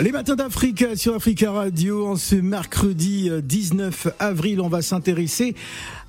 [0.00, 5.54] Les matins d'Afrique sur Africa Radio, en ce mercredi 19 avril, on va s'intéresser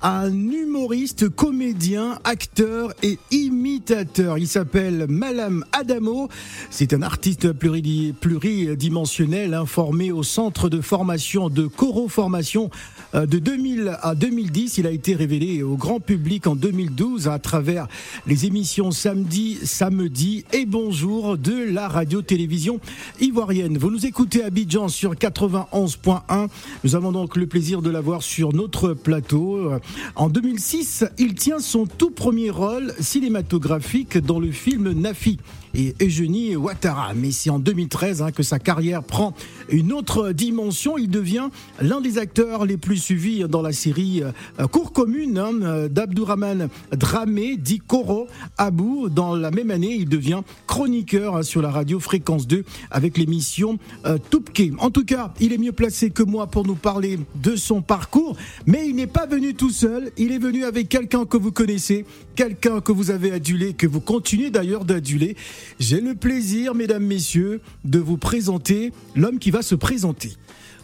[0.00, 4.38] à un humoriste, comédien, acteur et imitateur.
[4.38, 6.28] Il s'appelle Malam Adamo.
[6.70, 12.70] C'est un artiste pluridimensionnel informé au centre de formation de Coro Formation
[13.14, 14.78] euh, de 2000 à 2010.
[14.78, 17.86] Il a été révélé au grand public en 2012 à travers
[18.26, 22.80] les émissions Samedi, Samedi et Bonjour de la radio-télévision
[23.20, 23.73] ivoirienne.
[23.78, 26.48] Vous nous écoutez à Abidjan sur 91.1.
[26.84, 29.72] Nous avons donc le plaisir de l'avoir sur notre plateau.
[30.14, 35.38] En 2006, il tient son tout premier rôle cinématographique dans le film Nafi
[35.74, 37.14] et Eugénie Ouattara.
[37.14, 39.34] Mais c'est en 2013 hein, que sa carrière prend
[39.68, 40.98] une autre dimension.
[40.98, 41.48] Il devient
[41.80, 47.56] l'un des acteurs les plus suivis dans la série euh, Cour commune hein, d'Abdourahman Dramé,
[47.56, 48.26] dit Koro
[48.58, 49.08] Abou.
[49.08, 53.78] Dans la même année, il devient chroniqueur hein, sur la radio Fréquence 2 avec l'émission
[54.06, 54.72] euh, Toupke.
[54.78, 58.36] En tout cas, il est mieux placé que moi pour nous parler de son parcours,
[58.66, 60.10] mais il n'est pas venu tout seul.
[60.16, 64.00] Il est venu avec quelqu'un que vous connaissez, quelqu'un que vous avez adulé, que vous
[64.00, 65.36] continuez d'ailleurs d'aduler.
[65.80, 70.32] J'ai le plaisir, mesdames, messieurs, de vous présenter l'homme qui va se présenter.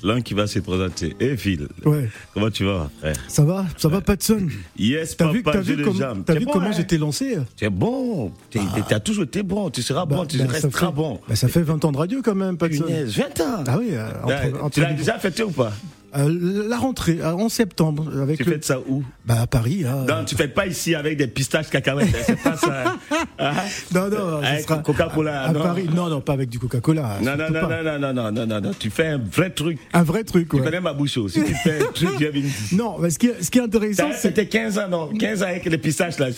[0.02, 1.14] L'homme qui va se présenter.
[1.20, 2.08] Eh Phil, Ouais.
[2.32, 4.46] comment tu vas frère Ça va Ça va, Patson
[4.78, 7.68] Yes, T'as vu, j'ai vu, comme- T'es vu bon, comment hein j'étais lancé Tu es
[7.70, 8.32] bon.
[8.48, 8.58] Tu
[8.90, 9.68] as toujours été bon.
[9.68, 10.24] Tu seras bon.
[10.24, 11.20] Tu Bah, restes ça très fait- bon.
[11.28, 12.84] bah, ça fait 20 ans de radio quand même, Patson.
[12.84, 13.64] Punaise, 20 ans.
[13.66, 15.70] Ah oui, euh, entre- Ouais, entre tu l'as déjà fêté ou pas?
[16.16, 19.84] Euh, la rentrée, euh, en septembre, avec Tu le- fêtes ça où bah, à Paris.
[19.86, 20.06] hein.
[20.08, 22.08] Non, tu fêtes pas ici avec des pistaches cacahuètes.
[22.14, 22.84] hein, C'est pas ça.
[23.38, 23.52] Hein
[23.94, 25.60] non, non, Avec sera Coca-Cola, à, à non.
[25.62, 25.88] Paris.
[25.94, 27.18] Non, non, pas avec du Coca-Cola.
[27.22, 27.82] Non, non, non, pas.
[27.82, 28.70] non, non, non, non, non, non.
[28.78, 29.78] Tu fais un vrai truc.
[29.92, 30.62] Un vrai truc, Tu ouais.
[30.62, 31.18] connais ma bouche.
[31.28, 32.30] Si tu fais un truc, j'ai.
[32.76, 35.46] Non, mais ce qui est, ce qui est intéressant, C'était 15 ans, non 15 ans
[35.46, 36.28] avec les pistaches, là.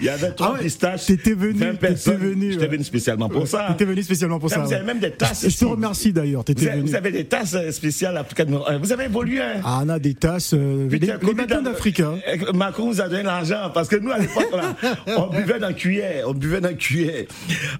[0.00, 1.06] Il y avait trois Ah ouais, pistaches.
[1.06, 3.66] t'étais venu, 20 t'étais venu, J'étais venu spécialement pour ça.
[3.70, 4.62] T'étais venu spécialement pour Vous ça.
[4.62, 4.82] avez ouais.
[4.82, 5.46] même des tasses.
[5.48, 6.88] Je te remercie d'ailleurs, Vous t'étais avez, venu.
[6.90, 8.39] vous avez des tasses euh, spéciales Africa numéro 1.
[8.44, 12.00] Vous avez évolué, hein Ah, on a des tasses, euh, les, Putain, les matins d'Afrique.
[12.00, 12.14] hein.
[12.28, 14.48] Euh, Macron nous a donné l'argent parce que nous à l'époque
[15.16, 17.24] on buvait dans cuillère, on buvait dans cuillère.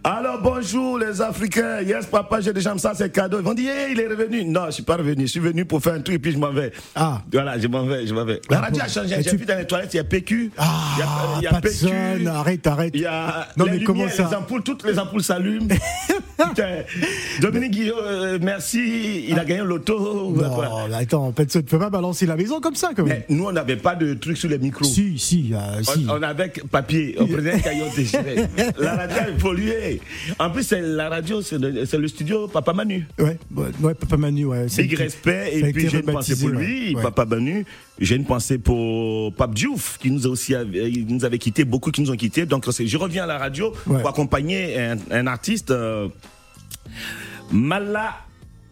[0.05, 3.39] Alors bonjour les Africains, yes papa j'ai déjà ça c'est cadeau.
[3.39, 4.45] Ils vont dire hey, il est revenu.
[4.45, 6.39] Non je suis pas revenu, je suis venu pour faire un truc et puis je
[6.39, 6.73] m'en vais.
[6.95, 7.23] Ah.
[7.33, 8.41] Voilà je m'en vais, je m'en vais.
[8.51, 10.51] La Ah, radio a changé, j'ai tu- vu dans les toilettes il y a PQ,
[10.59, 10.65] Ah,
[10.97, 12.91] il y a, y a PQ, arrête, arrête.
[12.95, 15.69] il y a Non, les mais comment ça les ampoules, toutes les ampoules s'allument.
[17.41, 19.79] Dominique Guillaume, euh, merci, il a gagné le
[20.51, 23.23] Non, mais attends, Patson, tu peux pas balancer la maison comme ça, quand même.
[23.29, 24.85] Mais nous, on n'avait pas de trucs sur les micros.
[24.85, 26.07] Si, si, euh, si.
[26.09, 28.47] On, on avait papier, on prenait un caillot déchiré.
[28.79, 30.01] La radio a évolué.
[30.39, 33.07] En plus, c'est la radio, c'est le, studio Papa Manu.
[33.19, 34.67] Ouais, ouais, Papa Manu, ouais.
[34.77, 35.51] Big respect.
[35.59, 37.03] Et puis, j'ai une pensée pour lui, ouais.
[37.03, 37.65] Papa Manu.
[37.99, 41.91] J'ai une pensée pour Pape Diouf, qui nous a aussi, il nous avait quitté, beaucoup
[41.91, 42.47] qui nous ont quittés.
[42.47, 44.01] Donc, je reviens à la radio Ouais.
[44.01, 46.09] pour accompagner un, un artiste, euh,
[47.53, 48.17] Mala,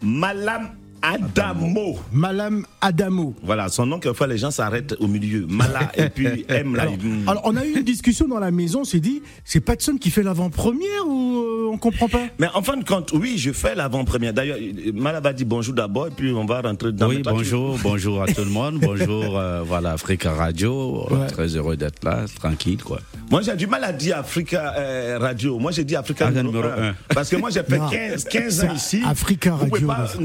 [0.02, 0.70] Malam
[1.02, 1.98] Adamo.
[2.12, 3.34] Malam Adamo.
[3.42, 5.46] Voilà, son nom, quelquefois, les gens s'arrêtent au milieu.
[5.48, 6.82] Mala, et puis M, là.
[6.82, 9.60] Alors, il- alors, on a eu une discussion dans la maison, on s'est dit, c'est
[9.60, 12.26] Patson qui fait l'avant-première ou euh, on comprend pas?
[12.38, 14.32] Mais en fin de compte, oui, je fais l'avant-première.
[14.32, 14.58] D'ailleurs,
[14.94, 18.26] Malaba dit bonjour d'abord et puis on va rentrer dans Oui, tu- bonjour, bonjour à
[18.26, 18.78] tout le monde.
[18.88, 21.06] Bonjour, euh, voilà, Africa Radio.
[21.10, 21.26] Ouais.
[21.26, 23.00] Très heureux d'être là, tranquille, quoi.
[23.30, 25.58] Moi, j'ai du mal à dire Africa euh, Radio.
[25.58, 26.88] Moi, j'ai dit Africa Africa numéro numéro 1.
[26.90, 26.94] un.
[27.14, 27.88] Parce que moi, j'ai fait Non.
[27.88, 29.02] 15, 15 ans ici.
[29.06, 30.24] Africa Vous pouvez Radio, pas-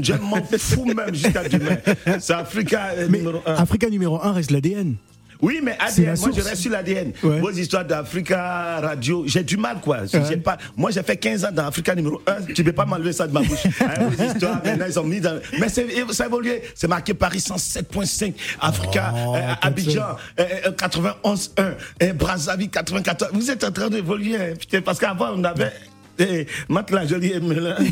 [0.64, 1.76] fous même jusqu'à demain.
[2.20, 3.54] C'est Africa euh, Mais numéro 1.
[3.54, 4.94] Africa numéro 1 reste l'ADN.
[5.42, 7.12] Oui, mais ADN, moi, je reste sur l'ADN.
[7.22, 7.40] Ouais.
[7.40, 10.06] Vos histoires d'Africa Radio, j'ai du mal, quoi.
[10.06, 10.36] J'ai Ouais.
[10.38, 12.54] pas, moi, j'ai fait 15 ans dans Africa numéro 1.
[12.54, 13.64] Tu peux pas m'enlever ça de ma bouche.
[13.80, 15.38] Hein, vos histoires, maintenant, ils ont mis dans.
[15.60, 16.62] Mais ça a évolué.
[16.74, 23.32] C'est marqué Paris 107.5, Africa, Oh, euh, Abidjan, euh, euh, 91.1, euh, Brazzaville 94.
[23.34, 24.54] Vous êtes en train d'évoluer, hein,
[24.84, 25.72] parce qu'avant, on avait.
[26.18, 27.76] Eh, Matelas Jolie et Melun.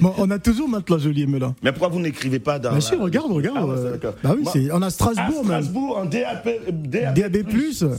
[0.00, 1.54] Bon, on a toujours maintenant Jolie et Melun.
[1.62, 2.72] Mais pourquoi vous n'écrivez pas dans.
[2.72, 3.56] Bah si, la- regarde, regarde.
[3.60, 5.62] Ah ouais, euh, bah oui, Moi- on a à Strasbourg, même.
[5.62, 6.48] Strasbourg, en DAP,
[7.14, 7.36] DAB+.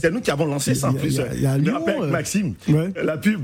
[0.00, 1.18] C'est nous qui avons lancé ça en plus.
[1.34, 2.92] il y a- Lyon, avec euh, Maxime, ouais.
[3.02, 3.40] la pub.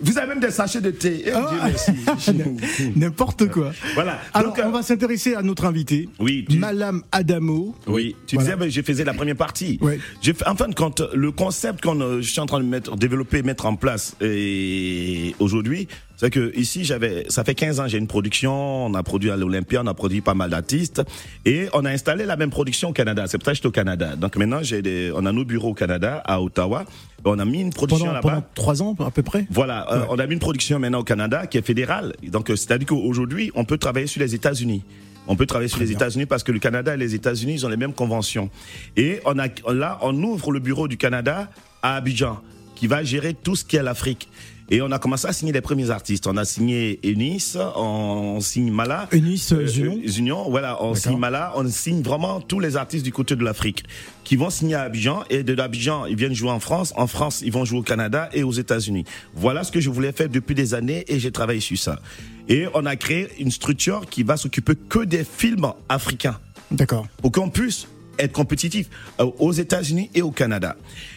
[0.00, 1.22] Vous avez même des sachets de thé.
[1.26, 2.92] Eh, Ah, Dieu merci.
[2.96, 3.72] N'importe quoi.
[3.94, 4.18] Voilà.
[4.34, 6.08] Alors, Donc, euh, on va s'intéresser à notre invité.
[6.18, 7.74] Oui, tu- Malam Adamo.
[7.86, 8.50] Oui, tu Voilà.
[8.56, 9.78] disais, mais je faisais la première partie.
[9.80, 9.98] Ouais.
[10.22, 12.96] Fait- en fin de compte, le concept qu'on euh, je suis en train de mettre,
[12.96, 17.98] développer, mettre en place et aujourd'hui, c'est que ici, j'avais, ça fait 15 ans, j'ai
[17.98, 21.02] une production, on a produit à l'Olympia, on a produit pas mal d'artistes
[21.44, 23.24] et on a installé la même production au Canada.
[23.26, 24.14] C'est pour ça que j'étais au Canada.
[24.16, 26.84] Donc maintenant, j'ai on a nos bureaux au Canada, à Ottawa.
[27.24, 28.28] On a mis une production Pendant, là-bas.
[28.28, 29.46] pendant trois ans, à peu près.
[29.50, 32.14] Voilà, euh, on a mis une production maintenant au Canada qui est fédérale.
[32.24, 34.82] Donc, euh, c'est-à-dire qu'aujourd'hui, on peut travailler sur les États-Unis.
[35.28, 37.68] On peut travailler sur les États-Unis parce que le Canada et les États-Unis, ils ont
[37.68, 38.50] les mêmes conventions.
[38.96, 41.48] Et on a, là, on ouvre le bureau du Canada
[41.80, 42.40] à Abidjan
[42.74, 44.28] qui va gérer tout ce qui est l'Afrique.
[44.72, 46.26] Et on a commencé à signer les premiers artistes.
[46.26, 49.06] On a signé Eunice, on, signe Mala.
[49.12, 50.00] Eunice euh, Union.
[50.16, 53.84] Union, voilà, on signe Mala, on signe vraiment tous les artistes du côté de l'Afrique
[54.24, 56.94] qui vont signer à Abidjan et de l'Abidjan, ils viennent jouer en France.
[56.96, 59.04] En France, ils vont jouer au Canada et aux États-Unis.
[59.34, 62.00] Voilà ce que je voulais faire depuis des années et j'ai travaillé sur ça.
[62.48, 66.38] Et on a créé une structure qui va s'occuper que des films africains.
[66.70, 67.06] D'accord.
[67.20, 67.88] Pour qu'on puisse
[68.18, 68.88] être compétitif
[69.20, 70.76] euh, aux États-Unis et au Canada.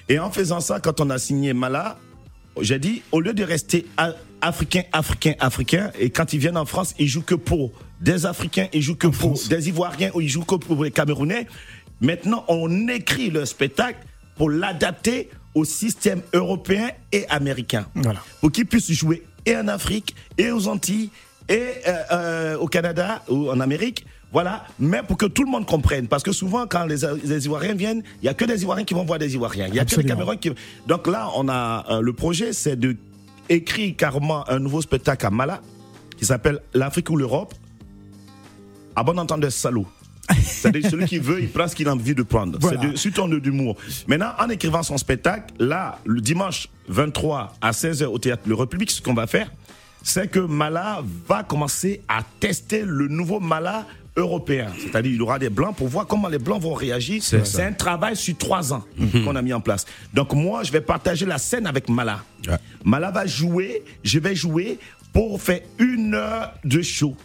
[0.10, 1.98] Et en faisant ça, quand on a signé Mala,
[2.62, 3.86] j'ai dit, au lieu de rester
[4.42, 7.72] africain, africain, africain, et quand ils viennent en France, ils jouent que pour
[8.02, 11.48] des Africains, ils jouent que pour des Ivoiriens, ou ils jouent que pour les Camerounais.
[12.02, 14.00] Maintenant, on écrit le spectacle
[14.36, 17.88] pour l'adapter au système européen et américain.
[17.96, 18.22] Voilà.
[18.42, 21.10] Pour qu'ils puissent jouer et en Afrique, et aux Antilles,
[21.48, 21.54] et
[21.88, 24.06] euh, euh, au Canada, ou en Amérique,
[24.36, 27.06] voilà, mais pour que tout le monde comprenne, parce que souvent quand les,
[27.46, 29.68] Ivoiriens viennent, il y a que des Ivoiriens qui vont voir des Ivoiriens.
[29.70, 30.52] Il y a que des Camerounais qui.
[30.88, 32.98] Donc là, on a euh, le projet, c'est de
[33.48, 35.62] écrire carrément un nouveau spectacle à Mala
[36.18, 37.54] qui s'appelle L'Afrique ou l'Europe.
[38.94, 39.88] À bon entendre, salaud.
[40.44, 42.60] C'est-à-dire celui qui veut, il prend ce qu'il a envie de prendre.
[42.62, 43.78] C'est sur ton d'humour.
[44.06, 48.92] Maintenant, en écrivant son spectacle, là, le dimanche 23 à 16h au théâtre Le République,
[48.92, 49.50] ce qu'on va faire,
[50.04, 53.86] c'est que Mala va commencer à tester le nouveau Mala
[54.16, 54.68] européen.
[54.80, 57.22] C'est-à-dire, il y aura des blancs pour voir comment les blancs vont réagir.
[57.24, 59.24] C'est un travail sur trois ans mhm.
[59.24, 59.86] qu'on a mis en place.
[60.14, 62.24] Donc, moi, je vais partager la scène avec Mala.
[62.84, 64.80] Mala va jouer, je vais jouer
[65.12, 67.16] pour faire une heure de show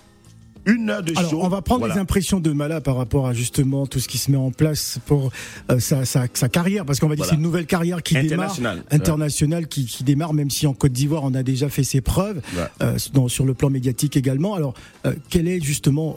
[0.67, 3.87] une heure de Alors, On va prendre les impressions de Mala par rapport à justement
[3.87, 5.31] tout ce qui se met en place pour
[5.71, 8.57] euh, sa, sa, sa, carrière, parce qu'on va dire c'est une nouvelle carrière qui démarre,
[8.91, 12.41] internationale, qui, qui, démarre, même si en Côte d'Ivoire on a déjà fait ses preuves,
[12.83, 14.55] euh, dans, sur le plan médiatique également.
[14.55, 14.75] Alors,
[15.07, 16.17] euh, quel est justement,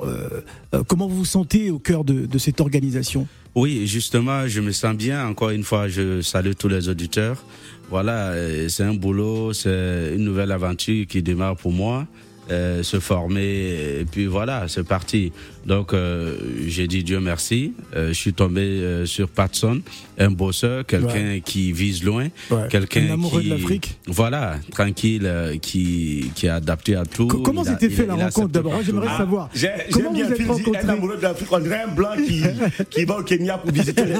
[0.87, 3.27] comment vous vous sentez au cœur de, de cette organisation?
[3.55, 5.27] Oui, justement, je me sens bien.
[5.27, 7.43] Encore une fois, je salue tous les auditeurs.
[7.89, 8.33] Voilà,
[8.69, 12.07] c'est un boulot, c'est une nouvelle aventure qui démarre pour moi.
[12.51, 15.31] Euh, se former et puis voilà c'est parti.
[15.65, 16.35] Donc euh,
[16.67, 17.73] j'ai dit Dieu merci.
[17.95, 19.81] Euh, je suis tombé euh, sur Patson
[20.19, 22.27] un bosseur quelqu'un qui vise loin
[22.69, 23.97] quelqu'un un amoureux de l'Afrique.
[24.07, 27.27] voilà tranquille qui qui est adapté à tout.
[27.27, 29.49] Comment s'était fait la rencontre d'abord j'aimerais ah, savoir.
[29.93, 32.43] comment vous êtes rencontrés un amoureux de l'Afrique on dirait un blanc qui
[32.89, 34.15] qui va au Kenya pour visiter les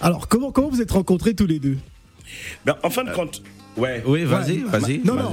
[0.00, 1.76] alors comment comment vous êtes rencontrés tous les deux?
[2.64, 3.42] Ben, en fin de compte
[3.76, 4.02] Ouais.
[4.06, 5.00] Oui, vas-y, vas-y.
[5.04, 5.30] Non, non,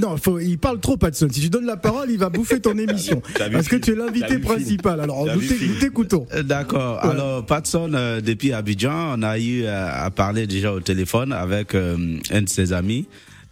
[0.00, 1.28] non, faut, il parle trop, Patson.
[1.30, 3.22] Si tu donnes la parole, il va bouffer ton émission.
[3.52, 5.00] parce que tu es l'invité principal.
[5.00, 5.40] Alors, nous
[5.80, 6.26] t'écoutons.
[6.34, 7.04] Euh, d'accord.
[7.04, 11.74] Alors, Patson, euh, depuis Abidjan, on a eu euh, à parler déjà au téléphone avec
[11.74, 13.06] un de ses amis.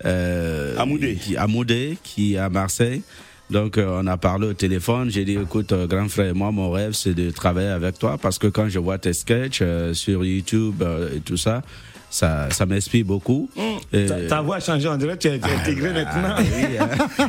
[0.04, 1.14] Euh, Amoudé.
[1.14, 3.02] Qui, Amoudé, qui est à Marseille.
[3.50, 5.10] Donc, on a parlé au téléphone.
[5.10, 8.46] J'ai dit, écoute, grand frère, moi, mon rêve, c'est de travailler avec toi parce que
[8.46, 9.62] quand je vois tes sketchs
[9.92, 10.82] sur YouTube
[11.14, 11.62] et tout ça,
[12.12, 13.48] ça, ça m'inspire beaucoup.
[13.56, 14.28] Mmh.
[14.28, 16.34] Ta, voix a changé, on dirait que tu es ah, intégré bah, maintenant.
[16.38, 17.28] Hein.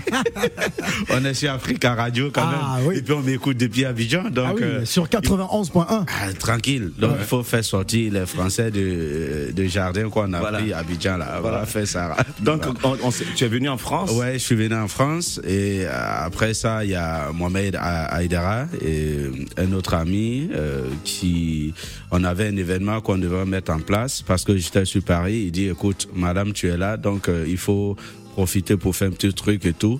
[1.09, 2.97] on est sur Africa Radio quand ah, même.
[2.97, 4.29] Et puis on m'écoute depuis Abidjan.
[4.29, 6.33] Donc, ah euh, sur 91.1.
[6.37, 6.91] tranquille.
[6.97, 10.59] Donc il faut faire sortir les Français de, de jardin qu'on a voilà.
[10.59, 11.15] pris à Abidjan.
[11.15, 11.39] Là.
[11.39, 12.17] Voilà, faire ça.
[12.41, 14.11] Donc on, tu es venu en France?
[14.11, 15.39] Ouais, je suis venu en France.
[15.47, 19.15] Et euh, après ça, il y a Mohamed Aïdara et
[19.57, 21.73] un autre ami euh, qui.
[22.15, 25.67] On avait un événement qu'on devait mettre en place parce que sur Paris, il dit
[25.67, 27.97] écoute, madame, tu es là, donc euh, il faut
[28.33, 29.99] profiter pour faire un petit truc et tout.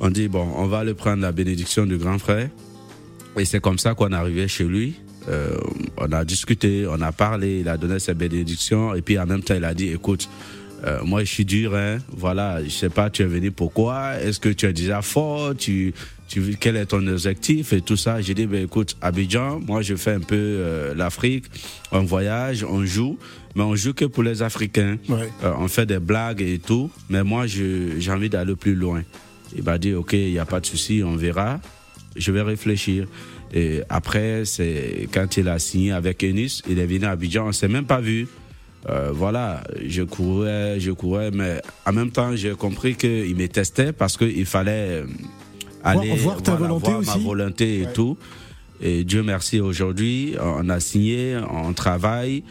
[0.00, 2.48] On dit bon, on va aller prendre la bénédiction du grand frère.
[3.38, 4.94] Et c'est comme ça qu'on est arrivé chez lui.
[5.28, 5.56] Euh,
[5.98, 9.44] on a discuté, on a parlé, il a donné sa bénédiction et puis en même
[9.44, 10.28] temps il a dit écoute,
[10.84, 14.40] euh, moi je suis dur, hein, voilà, je sais pas, tu es venu pourquoi, est-ce
[14.40, 15.94] que tu es déjà fort, tu,
[16.28, 18.20] tu, quel est ton objectif et tout ça?
[18.20, 21.44] J'ai dit ben écoute, Abidjan, moi je fais un peu l'Afrique,
[21.92, 23.18] on voyage, on joue
[23.54, 24.96] mais on joue que pour les Africains.
[25.10, 29.02] Euh, on fait des blagues et tout, mais moi, j'ai envie d'aller plus loin.
[29.54, 31.60] Il m'a dit, OK, il n'y a pas de souci, on verra.
[32.16, 33.06] Je vais réfléchir.
[33.52, 37.52] Et après, c'est quand il a signé avec Enis, il est venu à Abidjan, on
[37.52, 38.26] s'est même pas vu.
[38.88, 43.92] Euh, voilà, je courais, je courais, mais en même temps, j'ai compris qu'il me testait
[43.92, 45.06] parce qu'il fallait euh,
[45.84, 48.16] aller voir, ta volonté ma volonté et tout.
[48.80, 52.42] Et Dieu merci, aujourd'hui, on a signé, on travaille.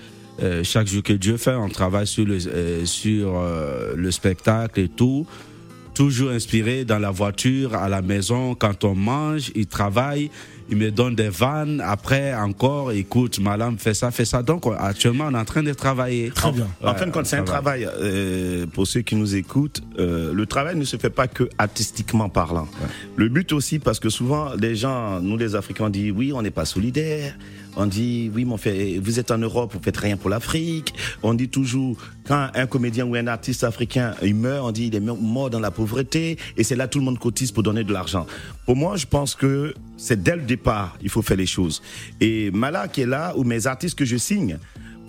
[0.42, 3.44] Euh, chaque jour que Dieu fait, on travaille sur le, euh, sur,
[3.96, 5.26] le spectacle et tout.
[5.94, 10.32] Toujours inspiré dans la voiture, à la maison, quand on mange, il travaille,
[10.72, 11.84] il me donne des vannes.
[11.86, 14.42] Après, encore, écoute, madame, fais ça, fais ça.
[14.42, 16.32] Donc, actuellement, on est en train de travailler.
[16.32, 16.68] Très bien.
[16.84, 17.88] en fin de compte, c'est un travail,
[18.74, 22.68] pour ceux qui nous écoutent, le travail ne se fait pas que artistiquement parlant.
[23.16, 26.52] Le but aussi, parce que souvent, les gens, nous les Africains, disent oui, on n'est
[26.52, 27.36] pas solidaires
[27.78, 30.94] On dit, oui, mais on fait, vous êtes en Europe, vous faites rien pour l'Afrique.
[31.24, 34.96] On dit toujours, quand un comédien ou un artiste africain il meurt, on dit il
[34.96, 36.38] est mort dans la pauvreté.
[36.58, 38.26] Et c'est là tout le monde cotise pour donner de l'argent.
[38.66, 41.82] Pour moi, je pense que c'est dès le départ, il faut faire les choses.
[42.20, 44.58] Et Mala qui est là, ou mes artistes que je signe,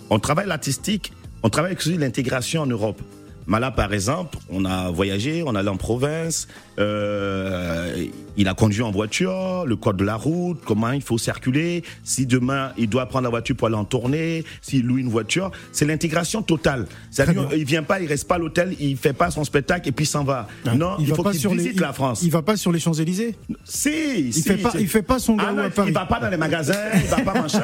[0.09, 1.11] on travaille l'artistique,
[1.43, 3.01] on travaille sur l'intégration en Europe.
[3.47, 6.47] Mala, par exemple, on a voyagé, on allait en province,
[6.79, 8.05] euh,
[8.37, 12.25] il a conduit en voiture, le code de la route, comment il faut circuler, si
[12.25, 15.85] demain il doit prendre la voiture pour aller en tournée, s'il loue une voiture, c'est
[15.85, 16.87] l'intégration totale.
[17.11, 19.91] C'est-à-dire, il vient pas, il reste pas à l'hôtel, il fait pas son spectacle et
[19.91, 20.47] puis s'en va.
[20.65, 22.21] Ah, non, il, faut qu'il visite la France.
[22.23, 25.49] Il, va pas sur les Champs-Élysées Si, il fait pas, il fait pas son ah
[25.49, 25.89] à Paris.
[25.89, 27.63] Il va pas dans les magasins, il va pas machin.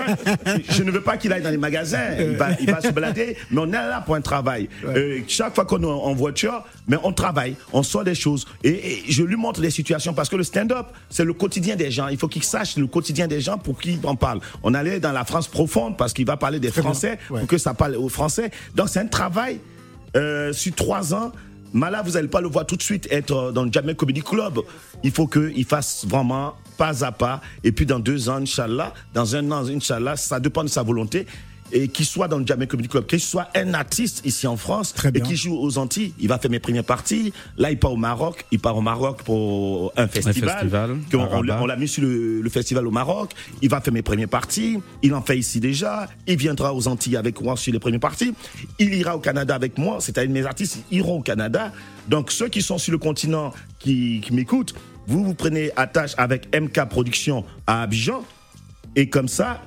[0.70, 3.38] Je ne veux pas qu'il aille dans les magasins, il va, il va se balader,
[3.52, 4.70] mais on est là pour un travail.
[4.86, 9.04] Euh, chaque fois qu'on est en voiture, mais on travaille, on sort des choses et
[9.08, 12.08] je lui montre les situations parce que le stand-up, c'est le quotidien des gens.
[12.08, 14.40] Il faut qu'il sache le quotidien des gens pour qu'il en parle.
[14.64, 17.74] On allait dans la France profonde parce qu'il va parler des Français pour que ça
[17.76, 18.50] parle aux Français.
[18.76, 19.60] Donc c'est un travail
[20.16, 21.32] euh, sur trois ans.
[21.72, 24.60] Mala, vous n'allez pas le voir tout de suite être dans le Jamel Comedy Club.
[25.04, 27.42] Il faut qu'il fasse vraiment pas à pas.
[27.64, 31.28] Et puis dans deux ans, Inch'Allah, dans un an, Inch'Allah, ça dépend de sa volonté
[31.72, 34.94] et qu'il soit dans le Jamaica Comedy Club, qu'il soit un artiste ici en France
[35.14, 36.14] et qui joue aux Antilles.
[36.20, 37.34] Il va faire mes premières parties.
[37.58, 38.46] Là, il part au Maroc.
[38.52, 40.70] Il part au Maroc pour un festival.
[41.14, 43.32] on, l'a mis sur le, festival au Maroc.
[43.62, 44.80] Il va faire mes premières parties.
[45.04, 46.08] Il en fait ici déjà.
[46.28, 48.34] Il viendra aux Antilles avec moi sur les premières parties.
[48.80, 49.98] Il ira au Canada avec moi.
[50.00, 51.72] C'est-à-dire mes artistes iront au Canada.
[52.08, 54.74] Donc ceux qui sont sur le continent qui, qui m'écoutent,
[55.08, 58.24] vous vous prenez attache avec MK Productions à Abidjan.
[59.00, 59.62] Et comme ça,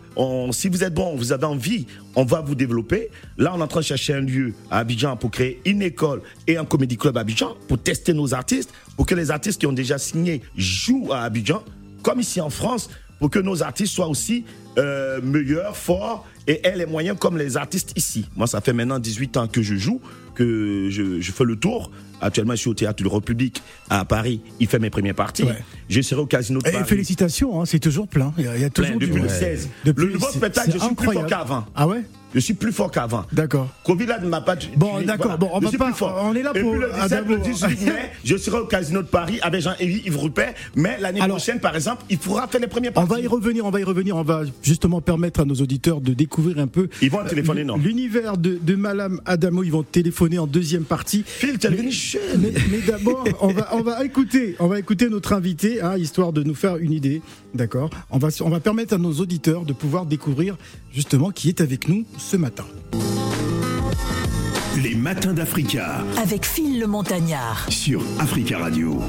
[0.51, 1.87] si vous êtes bon, vous avez envie,
[2.17, 3.09] on va vous développer.
[3.39, 6.21] Là, on est en train de chercher un lieu à Abidjan pour créer une école
[6.47, 9.67] et un comédie club à Abidjan pour tester nos artistes, pour que les artistes qui
[9.67, 11.63] ont déjà signé jouent à Abidjan,
[12.03, 12.91] comme ici en France,
[13.23, 14.45] pour que nos artistes soient aussi
[14.79, 18.29] euh, meilleurs, forts et aient les moyens comme les artistes ici.
[18.35, 20.01] Moi, ça fait maintenant 18 ans que je joue,
[20.35, 21.93] que je, je fais le tour.
[22.21, 24.41] Actuellement, je suis au Théâtre de la République à Paris.
[24.59, 25.45] Il fait mes premières parties.
[25.89, 26.85] Je serai au Casino de Paris.
[26.85, 28.35] félicitations, hein, c'est toujours plein.
[28.39, 29.69] Il y a, toujours depuis le 16.
[29.85, 31.65] le nouveau spectacle, je suis plus fort qu'avant.
[31.77, 32.03] Ah ouais?
[32.35, 33.25] Je suis plus fort qu'avant.
[33.33, 33.69] D'accord.
[33.85, 34.57] Covid là ne m'a pas.
[34.77, 35.39] Bon, d'accord.
[35.39, 36.23] Bon, on va pas.
[36.25, 36.75] On est là pour.
[36.75, 37.93] le, 17, le 18 mai,
[38.25, 40.55] je serai au Casino de Paris avec Jean-Yves Rupert.
[40.77, 43.11] Mais l'année prochaine, par exemple, il faudra faire les premiers parties.
[43.11, 43.67] On va y revenir.
[43.67, 44.17] On va y revenir.
[44.17, 46.89] On va justement permettre à nos auditeurs de découvrir un peu.
[47.01, 47.77] Ils vont téléphoner, non?
[47.77, 49.63] L'univers de, de Malam Adamo.
[49.63, 51.25] Ils vont téléphoner en deuxième partie.
[51.27, 51.93] Phil, t'es venu
[52.39, 56.33] Mais, mais d'abord, on va, on va écouter, on va écouter notre invité, hein, histoire
[56.33, 57.23] de nous faire une idée.
[57.55, 57.91] D'accord.
[58.11, 60.57] On va, on va permettre à nos auditeurs de pouvoir découvrir
[60.93, 62.65] justement qui est avec nous ce matin.
[64.83, 66.03] Les matins d'Africa.
[66.17, 67.67] Avec Phil le Montagnard.
[67.69, 69.01] Sur Africa Radio.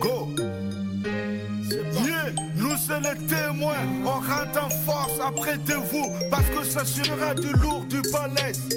[0.00, 0.28] Go.
[2.56, 3.74] nous sommes les témoins.
[4.04, 6.08] On rentre en force après de vous.
[6.30, 8.68] Parce que ça sera du lourd, du balèze.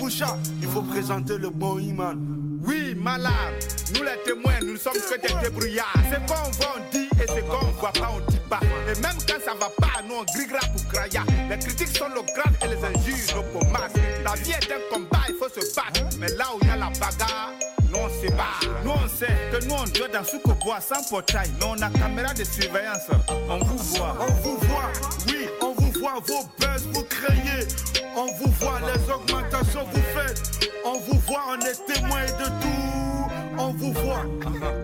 [0.00, 2.18] Il faut présenter le bon imam.
[2.64, 3.32] Oui, malade,
[3.94, 5.92] nous les témoins, nous sommes que des débrouillards.
[6.10, 8.60] C'est quoi on voit, on dit, et c'est quoi on voit pas, on dit pas.
[8.88, 11.24] Et même quand ça va pas, nous on grille pour craya.
[11.50, 13.92] Les critiques sont le grade et les injures, nos pommasses.
[14.24, 16.16] La vie est un combat, il faut se battre.
[16.18, 17.52] Mais là où il y a la bagarre,
[17.90, 18.60] nous on sait pas.
[18.84, 21.50] Nous on sait que nous on doit dans ce qu'on boit sans portail.
[21.58, 23.10] Mais on a caméra de surveillance.
[23.48, 24.16] On vous voit.
[24.20, 24.90] On vous voit,
[25.26, 25.71] oui, on
[26.20, 27.66] vos buzz, vous créez.
[28.16, 30.70] On vous voit les augmentations vous faites.
[30.84, 33.12] On vous voit, on est témoin de tout.
[33.58, 34.24] On vous voit,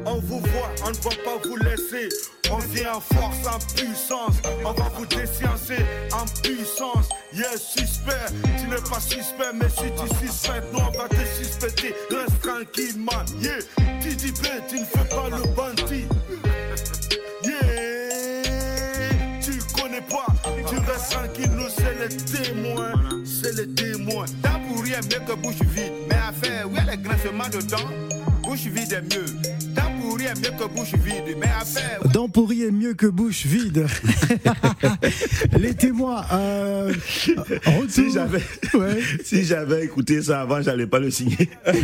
[0.06, 2.08] on vous voit, on ne va pas vous laisser.
[2.50, 4.36] On vient en force, en puissance.
[4.64, 5.78] On va vous déciencer
[6.12, 7.08] en puissance.
[7.32, 8.12] Yes, suspect.
[8.58, 11.94] Tu n'es pas suspect, mais si tu suspectes, nous on va te suspecter.
[12.10, 13.26] Reste tranquille, man.
[13.40, 13.58] Yeah,
[14.00, 16.06] dis tu ne fais pas le bandit.
[20.98, 22.92] Restes tranquille, nous c'est les témoins.
[23.24, 24.26] C'est les témoins
[24.98, 25.92] est mieux que bouche vide.
[26.08, 27.88] Mais à faire, où est le grincement dedans
[28.42, 29.26] Bouche vide est mieux.
[29.74, 31.36] Dent pourrie est mieux que bouche vide.
[31.38, 32.00] Mais à faire.
[32.12, 33.86] Dent pourrie est mieux que bouche vide.
[35.58, 36.24] Les témoins.
[36.32, 36.92] Euh,
[37.88, 38.42] si j'avais
[38.74, 39.00] ouais.
[39.24, 41.48] si j'avais écouté ça avant, j'allais pas le signer.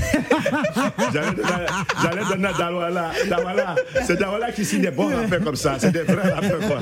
[1.12, 3.10] j'allais donner à Dawala.
[3.28, 3.74] Dawala.
[4.06, 5.76] C'est Dawala qui signe des bons affaires comme ça.
[5.78, 6.78] C'est des vraies affaires, quoi.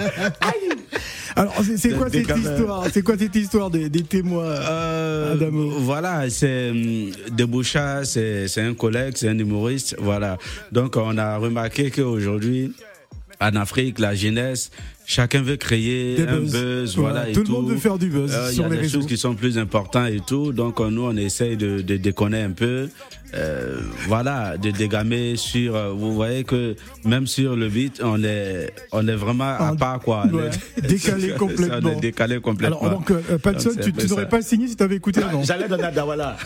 [1.35, 5.71] Alors, c'est quoi, cette histoire C'est quoi cette histoire des, témoins euh, Adamo?
[5.79, 9.97] Voilà, c'est hum, Deboucha, c'est un collègue, c'est un humoriste.
[9.99, 10.37] Voilà.
[10.73, 12.75] Donc, on a remarqué qu'aujourd'hui,
[13.41, 14.71] en Afrique, la jeunesse
[15.05, 16.53] chacun veut créer Des un buzz.
[16.53, 17.29] buzz, Voilà, voilà.
[17.31, 18.83] et tout le monde veut faire du buzz Euh, Il sur y a les des
[18.83, 19.01] réseaux.
[19.01, 20.53] choses qui sont plus importantes et tout.
[20.53, 22.89] Donc euh, nous, on essaye de, de déconner un peu.
[23.35, 25.75] Euh, voilà, de dégamer sur.
[25.75, 30.01] euh, vous voyez que même sur le beat, on est, on est vraiment à part
[30.01, 30.25] quoi.
[30.33, 31.91] On ouais, est- décalé on complètement.
[31.93, 32.81] est décalé complètement.
[32.83, 35.43] Alors, donc, euh, Patson, Donc, tu, n'aurais pas signé si tu avais écouté avant.
[35.43, 36.37] J'allais donner à Dawala.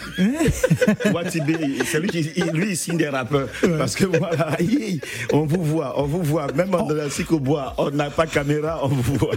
[1.29, 3.49] C'est lui qui, lui, il signe des rappeurs.
[3.79, 5.01] Parce que voilà, il-
[5.33, 6.47] on vous voit, on vous voit.
[6.55, 9.33] Même en la au bois, on n'a pas caméra, on vous voit.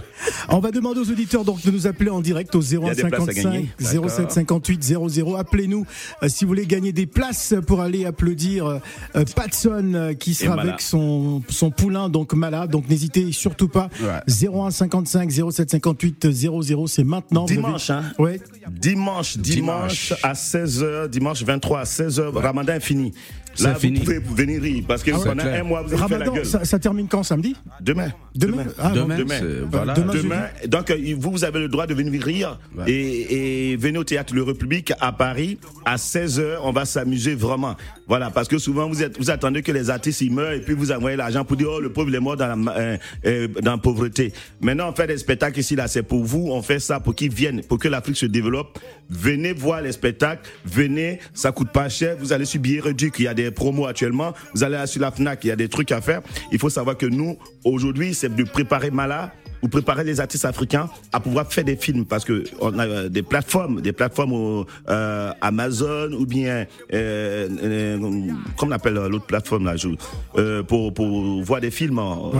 [0.48, 3.02] On va demander aux auditeurs donc de nous appeler en direct au y a des
[3.04, 3.68] places à 0155 gagner.
[4.08, 5.36] 07 58 00.
[5.36, 5.86] Appelez-nous
[6.22, 10.56] euh, si vous voulez gagner des places pour aller applaudir euh, Patson euh, qui sera
[10.56, 10.68] Mala.
[10.70, 12.70] avec son, son poulain donc malade.
[12.70, 13.88] Donc n'hésitez surtout pas.
[14.00, 14.48] Ouais.
[14.48, 16.86] 01 55 07 58 00.
[16.86, 17.44] C'est maintenant.
[17.44, 18.12] Dimanche, avez- hein.
[18.18, 18.40] Ouais.
[18.70, 20.14] Dimanche, dimanche, Dimanche.
[20.22, 23.12] à 16h, dimanche 23 à 16h, Ramadan est fini.
[23.58, 23.98] Là, vous fini.
[23.98, 25.24] pouvez venir rire parce que Ah ouais.
[25.24, 26.46] pendant un mois, vous avez fait la Ramadan, gueule.
[26.46, 27.56] ça, ça termine quand samedi?
[27.80, 28.10] Demain.
[28.32, 28.64] Demain.
[28.78, 29.22] Ah, Demain, bon.
[29.24, 29.40] demain.
[29.70, 29.92] voilà.
[29.94, 32.88] Demain, Demain, donc euh, vous, vous avez le droit de venir rire Ouais.
[32.88, 36.58] et, et venez au théâtre Le République à Paris à 16h.
[36.62, 37.76] On va s'amuser vraiment.
[38.06, 40.74] Voilà, parce que souvent vous êtes, vous attendez que les artistes ils meurent et puis
[40.74, 42.96] vous envoyez l'argent pour dire oh le pauvre est mort dans la, euh,
[43.26, 44.32] euh, dans pauvreté.
[44.60, 46.48] Maintenant on fait des spectacles ici là, c'est pour vous.
[46.50, 48.78] On fait ça pour qu'ils viennent, pour que l'Afrique se développe.
[49.08, 52.16] Venez voir les spectacles, venez, ça coûte pas cher.
[52.18, 54.32] Vous allez sur billet réduit, il y a des promos actuellement.
[54.54, 56.22] Vous allez sur la Fnac, il y a des trucs à faire.
[56.52, 60.88] Il faut savoir que nous aujourd'hui c'est de préparer Mala ou préparer les artistes africains
[61.12, 64.66] à pouvoir faire des films parce que on a euh, des plateformes, des plateformes au,
[64.88, 67.98] euh, Amazon ou bien euh, euh,
[68.56, 69.88] comment on appelle euh, l'autre plateforme là, je-
[70.38, 71.98] euh, pour pour voir des films.
[71.98, 72.32] on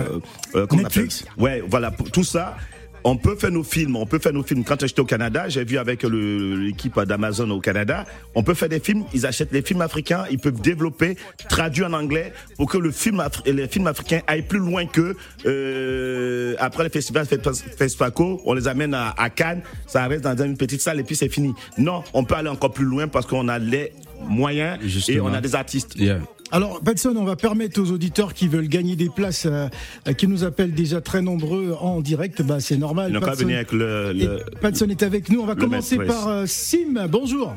[0.76, 1.22] Netflix.
[1.22, 2.56] appelle Ouais, voilà, pour tout ça.
[3.04, 4.62] On peut faire nos films, on peut faire nos films.
[4.64, 8.04] Quand j'étais au Canada, j'ai vu avec l'équipe d'Amazon au Canada,
[8.35, 9.04] on peut faire des films.
[9.14, 11.16] Ils achètent les films africains, ils peuvent développer,
[11.49, 15.16] traduire en anglais pour que le film, les films africains aillent plus loin que
[15.47, 20.37] euh, après le festival Fes- Fespaco, on les amène à, à Cannes, ça reste dans
[20.45, 21.54] une petite salle et puis c'est fini.
[21.78, 23.92] Non, on peut aller encore plus loin parce qu'on a les
[24.23, 24.78] moyens
[25.09, 25.95] et on a des artistes.
[25.97, 26.19] Yeah.
[26.52, 29.69] Alors, Patson, on va permettre aux auditeurs qui veulent gagner des places, euh,
[30.08, 33.13] euh, qui nous appellent déjà très nombreux en direct, bah, c'est normal.
[33.15, 35.41] Ils Patson- venir avec le, Et le- Patson est avec nous.
[35.41, 37.06] On va commencer maître par euh, Sim.
[37.08, 37.54] Bonjour.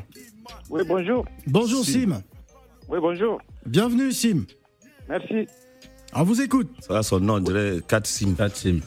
[0.69, 1.25] Oui, bonjour.
[1.47, 1.91] Bonjour Sim.
[1.91, 2.21] Sim.
[2.89, 3.39] Oui, bonjour.
[3.65, 4.45] Bienvenue Sim.
[5.09, 5.47] Merci.
[6.15, 6.69] On vous écoute.
[6.79, 8.33] ça, son nom, on dirait 4 Sim.
[8.35, 8.79] Pas de sim.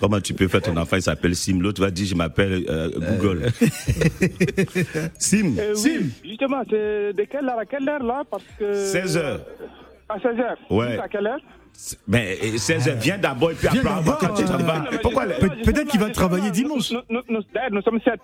[0.00, 1.60] Comment tu peux faire ton enfant, il s'appelle Sim.
[1.60, 3.50] L'autre va dire, je m'appelle euh, Google.
[5.18, 5.90] Sim, Euh, Sim.
[6.00, 8.72] oui, justement, c'est de quelle heure à quelle heure là Parce que.
[8.74, 9.40] 16 heures.
[10.08, 10.56] À 16 heures.
[10.70, 10.98] Ouais.
[10.98, 11.40] À quelle heure?
[12.06, 13.80] Mais euh, 16 heures, viens d'abord et puis après,
[14.20, 14.80] quand tu euh, t'en vas.
[15.64, 16.90] Peut-être qu'il va travailler dimanche?
[16.90, 18.14] D'ailleurs, nous sommes 7.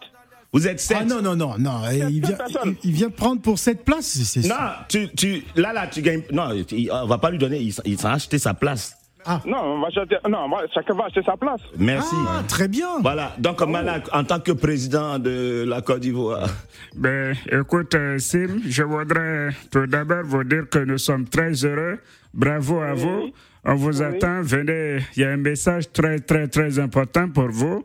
[0.52, 1.80] Vous êtes 7 Ah non, non, non, non.
[2.08, 2.76] Il vient, personne.
[2.82, 4.06] il, il vient prendre pour cette place.
[4.06, 4.54] c'est- c'est- Non,
[4.88, 6.22] tu, tu, là, là, tu gagnes.
[6.32, 6.48] Non,
[6.92, 8.96] on va pas lui donner, il, il s'en a acheté sa place.
[9.44, 11.60] Non, on va acheter- non, on va- chacun va acheter sa place.
[11.76, 12.14] Merci.
[12.28, 13.00] Ah, très bien.
[13.02, 16.48] Voilà, donc Malak, en tant que président de la Côte d'Ivoire,
[16.94, 21.98] Ben, écoute, euh, Sim, je voudrais tout d'abord vous dire que nous sommes très heureux.
[22.32, 23.30] Bravo à vous.
[23.64, 24.42] On vous attend.
[24.42, 24.98] Venez.
[25.16, 27.84] Il y a un message très, très, très important pour vous.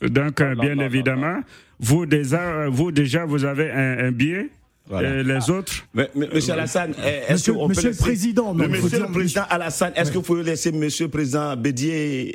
[0.00, 1.40] Donc, euh, bien évidemment,
[1.80, 4.48] vous déjà, euh, vous déjà, vous avez un, un billet?
[4.86, 5.16] Voilà.
[5.16, 8.62] Et les autres, Mais- mais- Monsieur Alassane, est-ce Monsieur- qu'on peut monsieur le Président, non,
[8.64, 12.34] le Monsieur dire- le Président Alassane, est-ce que vous pouvez laisser Monsieur le Président Bédier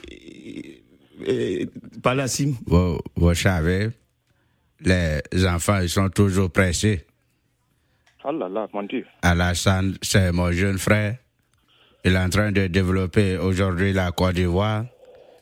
[1.28, 1.66] euh,
[2.04, 3.90] parler à Sim Vous, vous savez,
[4.82, 7.06] les enfants, ils sont toujours pressés.
[8.24, 9.06] Oh là là, mon Dieu.
[9.24, 11.18] Alassane, c'est mon jeune frère.
[12.06, 14.86] Il est en train de développer aujourd'hui la Côte d'Ivoire.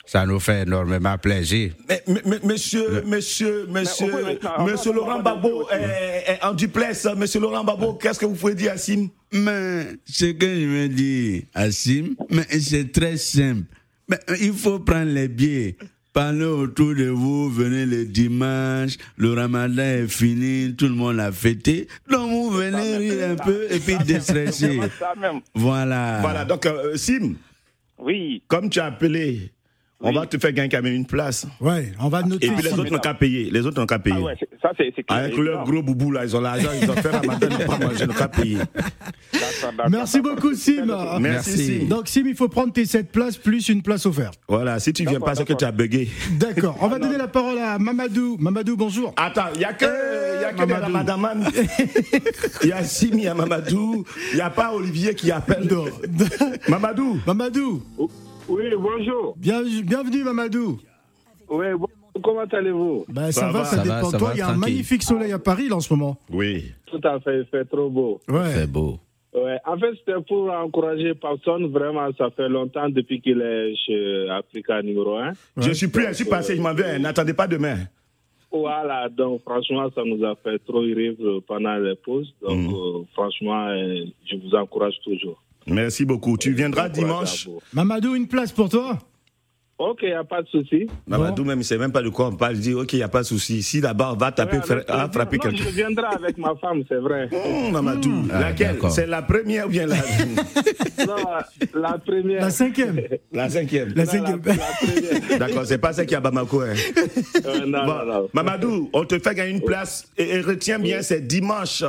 [0.06, 1.74] Ça nous fait énormément plaisir.
[1.88, 2.04] Mais,
[2.44, 4.12] monsieur, monsieur, monsieur,
[4.60, 7.08] monsieur Laurent Babo est, en duplex.
[7.16, 9.10] Monsieur Laurent Babo, qu'est-ce que vous pouvez dire à Sim?
[9.32, 13.64] Mais ce que je me dis, Assim, mais c'est très simple.
[14.10, 15.78] Mais il faut prendre les billets.
[16.14, 21.32] Parlez autour de vous, venez le dimanche, le ramadan est fini, tout le monde a
[21.32, 21.88] fêté.
[22.10, 24.78] Donc vous venez rire un peu et puis déstresser.
[25.56, 26.20] Voilà.
[26.20, 27.36] Voilà, donc euh, Sim,
[27.98, 28.44] Oui.
[28.50, 29.52] comme tu as appelé,
[30.04, 31.48] on va te faire gagner quand même une place.
[31.60, 32.48] Ouais, on va noter.
[32.48, 33.50] Et puis les autres n'ont qu'à payer.
[33.52, 34.18] Les autres n'ont qu'à payer.
[34.20, 34.92] Ah ouais, ça c'est.
[35.10, 37.86] Avec leur gros boubou là, ils ont l'argent, ils ont fait ramadan, ils n'ont pas
[37.86, 38.58] mangé, ils n'ont qu'à payer.
[39.90, 40.86] Merci beaucoup, Sim.
[41.20, 41.80] Merci.
[41.86, 44.40] Donc, Sim, il faut prendre tes 7 places plus une place offerte.
[44.48, 46.10] Voilà, si tu viens pas, c'est que tu as bugué.
[46.32, 46.78] D'accord.
[46.82, 48.38] On va donner la parole à Mamadou.
[48.40, 49.14] Mamadou, bonjour.
[49.18, 50.86] Attends, il n'y a que, y a que des Mamadou.
[50.94, 51.48] ramadaman.
[52.64, 54.04] Il y a Sim, il y a Mamadou.
[54.32, 55.68] Il n'y a pas Olivier qui appelle.
[56.68, 57.20] Mamadou.
[57.28, 57.84] Mamadou,
[58.50, 59.34] Oui, bonjour.
[59.38, 60.80] bien- bienvenue, Mamadou.
[61.50, 61.88] Oui, bon-
[62.24, 63.06] comment allez-vous?
[63.08, 63.66] Ben, ça, Ça va, va.
[63.66, 64.32] ça, Ça dépend va, de ça toi.
[64.34, 66.18] Il y a un magnifique soleil à Paris là, en ce moment.
[66.30, 66.66] Oui.
[66.88, 68.20] Tout à fait, il fait trop beau.
[68.28, 68.52] Ouais.
[68.56, 69.00] C'est beau.
[69.34, 71.68] Ouais, en fait, c'était pour encourager personne.
[71.72, 75.32] Vraiment, ça fait longtemps depuis qu'il est chez Africa numéro 1.
[75.58, 77.00] Je suis plus, je suis passé, je m'en vais.
[77.00, 77.78] N'attendez pas demain.
[78.52, 81.14] Voilà, donc franchement, ça nous a fait trop rire
[81.48, 82.34] pendant les pauses.
[82.46, 82.74] Donc, Mhm.
[82.74, 85.42] euh, franchement, euh, je vous encourage toujours.
[85.68, 86.38] Merci beaucoup.
[86.38, 87.48] Tu viendras dimanche.
[87.74, 88.98] Mamadou, une place pour toi
[89.84, 90.86] Ok, il n'y a pas de souci.
[91.08, 92.54] Mamadou, même, il sait même pas de quoi on parle.
[92.54, 93.64] Il dit, OK, il n'y a pas de souci.
[93.64, 95.64] Si là-bas, on va taper, Ouais, fra- ah, frapper quelqu'un.
[95.64, 97.28] Je viendrai avec ma femme, c'est vrai.
[97.34, 98.78] Hum, Mamadou, Ah, laquelle?
[98.92, 99.96] C'est la première ou bien la,
[101.08, 101.16] Non,
[101.74, 102.42] la première.
[102.42, 103.02] La cinquième.
[103.32, 104.42] la cinquième La cinquième.
[104.46, 104.60] la, la
[105.20, 105.40] première.
[105.40, 106.62] D'accord, c'est pas celle qui est à Bamako.
[106.62, 106.74] Hein.
[107.46, 108.30] Euh, non, Bon, non, non.
[108.34, 111.84] Mamadou, on te fait gagner une place et, et retiens bien, c'est dimanche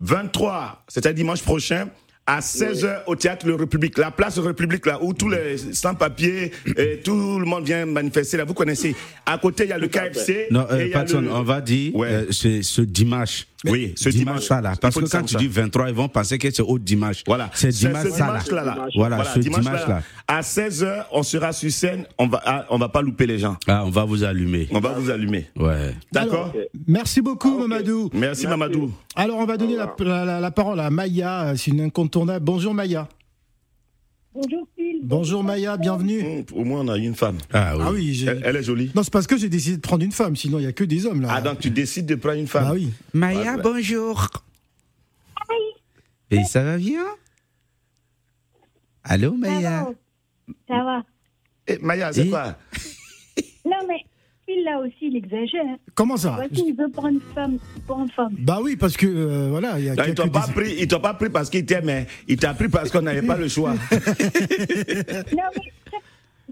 [0.00, 1.88] 23, c'est-à-dire dimanche prochain.
[2.32, 6.52] À 16h au théâtre Le République, la place République là où tous les sans-papiers
[7.02, 8.94] tout le monde vient manifester là, vous connaissez.
[9.26, 10.46] À côté, il y a le KFC.
[10.52, 12.08] Non, euh, Patson, le- on va dire Ouais.
[12.08, 13.46] euh, c'est ce dimanche.
[13.66, 14.48] Oui, ce dimanche.
[14.48, 14.72] là.
[14.80, 15.38] Parce que quand tu ça.
[15.38, 17.22] dis 23, ils vont penser que c'est au dimanche.
[17.26, 17.50] Voilà.
[17.52, 18.10] C'est ce dimanche là.
[18.10, 18.86] dimanche-là, là.
[18.96, 20.02] Voilà, ce dimanche-là, dimanche-là.
[20.26, 22.06] À 16h, on sera sur scène.
[22.18, 23.56] On va, ah, on va pas louper les gens.
[23.66, 24.68] Ah, on va vous allumer.
[24.70, 25.48] On va vous allumer.
[25.56, 25.94] Ouais.
[26.12, 26.52] D'accord
[26.86, 28.08] Merci beaucoup, Mamadou.
[28.14, 28.92] Merci, Mamadou.
[29.14, 32.44] Alors, on va donner la, la- parole à Maya, c'est une incontournable.
[32.44, 33.08] Bonjour Maya.
[34.32, 34.66] Bonjour.
[35.02, 36.20] Bonjour Maya, bienvenue.
[36.22, 37.38] Hum, Au moins, on a une femme.
[37.52, 37.82] Ah oui.
[37.86, 38.90] Ah oui, j'ai- Elle, elle est jolie.
[38.94, 40.84] Non, c'est parce que j'ai décidé de prendre une femme, sinon il n'y a que
[40.84, 41.28] des hommes là.
[41.30, 42.90] Ah, donc tu décides de prendre une femme Ah oui.
[43.14, 43.62] Maya, Ouais.
[43.62, 44.28] bonjour.
[46.30, 47.04] Et ça va bien?
[49.02, 49.90] Allô, Ça Maya va
[50.68, 51.02] Ça va.
[51.66, 52.56] Eh, Maya, c'est Et- quoi?
[54.70, 55.76] Là aussi, il exagère.
[55.94, 58.34] Comment ça Voici, il veut prendre une femme, prendre une femme.
[58.38, 61.14] Bah oui, parce que euh, voilà, il y a Non, Ils t'ont pas des- pas
[61.14, 62.04] pris parce qu'ils t'aiment, hein.
[62.28, 63.74] ils t'ont pris parce qu'on n'avait pas le choix.
[65.32, 65.42] Non,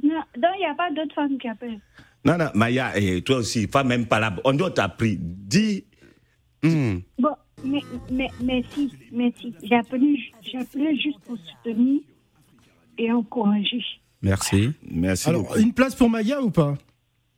[0.02, 1.81] mais non, il n'y a pas d'autres femmes qui appellent.
[2.24, 4.35] Non, non, Maya, et toi aussi, pas même pas là.
[4.44, 5.18] On doit t'a pris.
[5.20, 5.85] Dis.
[6.62, 6.98] Hmm.
[7.18, 9.52] Bon, mais, mais, mais si, mais si.
[9.62, 12.00] J'ai appelé, j'ai appelé juste pour soutenir
[12.96, 13.83] et encourager.
[14.22, 14.70] Merci.
[14.90, 15.59] Merci Alors, beaucoup.
[15.59, 16.74] une place pour Maya ou pas?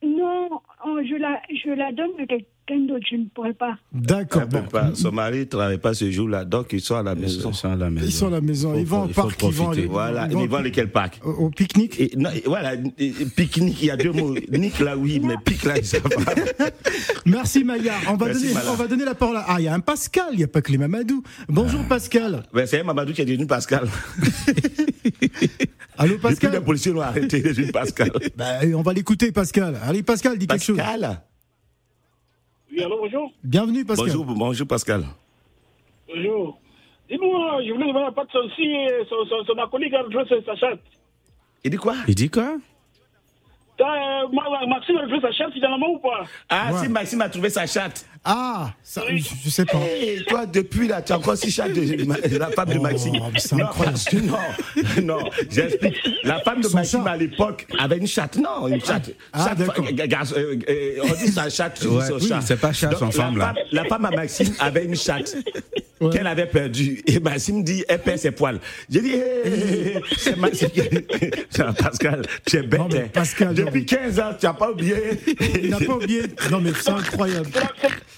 [0.03, 0.49] Non,
[0.87, 3.77] oh, je, la, je la donne à quelqu'un d'autre, je ne pourrais pas.
[3.93, 4.47] D'accord.
[4.47, 4.63] Bon.
[4.63, 4.91] pas.
[4.95, 7.51] Son mari ne travaille pas ce jour-là, donc ils sont à la maison.
[7.51, 8.07] Ils sont à la maison.
[8.07, 10.57] Ils sont à la maison, ils vont au parc, ils vont aller- Voilà, Ils vont-
[10.57, 12.73] aller quel parc Au, au pique-nique et, non, et voilà,
[13.37, 14.35] pique-nique, il y a deux mots.
[14.53, 16.09] Nique là, oui, mais pique là, ça va.
[17.27, 17.95] Merci Maya.
[18.09, 18.73] On va, Merci, donner, Mala.
[18.73, 19.45] on va donner la parole à...
[19.49, 21.23] Ah, il y a un Pascal, il n'y a pas que les Mamadou.
[21.49, 22.45] Bonjour Pascal.
[22.55, 23.89] Ben, c'est Mamadou qui est devenu Pascal.
[26.01, 28.11] Allô Pascal policiers l'ont arrêté, il est devenu Pascal.
[28.37, 29.79] Bah, On va l'écouter Pascal.
[29.85, 30.77] Allez Pascal, dis quelque chose.
[30.79, 31.21] Pascal
[32.73, 33.31] Oui, alors bonjour.
[33.45, 34.07] Bienvenue Pascal.
[34.07, 35.05] Bonjour, bonjour Pascal.
[36.09, 36.59] Bonjour.
[37.11, 38.67] Dis-moi, je voulais voir de souci,
[39.11, 40.81] son, son, son acolyte a retrouvé sa chatte.
[41.65, 41.97] Il dit quoi?
[42.09, 42.57] Il dit quoi?
[43.77, 43.85] T'as,
[44.25, 46.25] euh, Ma- Maxime a retrouvé sa chatte finalement ou pas?
[46.49, 46.79] Ah, Ouais.
[46.81, 48.07] si Maxime a trouvé sa chatte.
[48.23, 49.81] Ah, ça, je, je sais pas.
[49.99, 53.15] Et toi, depuis là, tu as encore six chattes de la femme de Oh, Maxime.
[53.33, 53.99] mais c'est non, incroyable.
[54.25, 55.97] non, non, j'explique.
[56.25, 57.11] La femme de Son Maxime chat.
[57.13, 58.37] à l'époque avait une chatte.
[58.37, 59.11] Non, une chatte.
[59.33, 59.87] Ah, Chatte- d'accord.
[59.87, 62.41] euh, garçon, euh, euh, on dit sa chatte, Ouais, son oui, chat.
[62.43, 63.55] c'est pas chat, son la femme, là.
[63.73, 65.35] La femme à Maxime avait une chatte.
[66.01, 66.11] Ouais.
[66.11, 67.03] Qu'elle avait perdue.
[67.07, 68.59] Et Maxime dit, elle perd ses poils.
[68.89, 70.69] J'ai dit, hé, hé, hé, c'est Maxime.
[71.79, 72.81] Pascal, tu es bête.
[72.81, 73.09] Non, mais hein.
[73.13, 74.95] Pascal, non, Depuis 15 ans, tu n'as pas oublié.
[75.63, 76.23] Il n'a pas oublié.
[76.51, 77.51] Non mais c'est incroyable.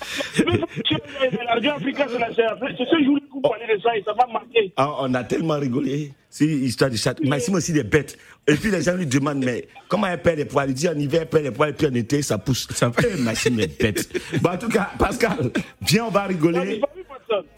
[1.46, 4.02] La radio africaine, c'est la- c'est c'est ce jour-là que vous parlez de ça et
[4.04, 4.72] ça va marquer.
[4.76, 6.12] Ah, on a tellement rigolé.
[6.28, 7.14] C'est une histoire de chat.
[7.24, 8.16] Maxime aussi des bêtes.
[8.48, 10.70] Et puis les gens lui demandent, mais comment elle perd les poils?
[10.70, 12.66] Il dit en hiver, elle perd les poils, et puis en été, ça pousse.
[12.74, 14.08] Ça fait Maxime est bête.
[14.40, 15.50] Bon, en tout cas, Pascal,
[15.82, 16.80] viens, on va rigoler.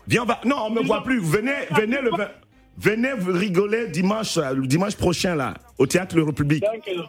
[0.06, 0.40] Viens, on va.
[0.44, 1.20] Non, on me voit plus.
[1.20, 2.10] Venez, venez le.
[2.10, 2.30] vingt-
[2.76, 6.64] Venez vous rigoler dimanche, euh, dimanche prochain là, au théâtre Le République.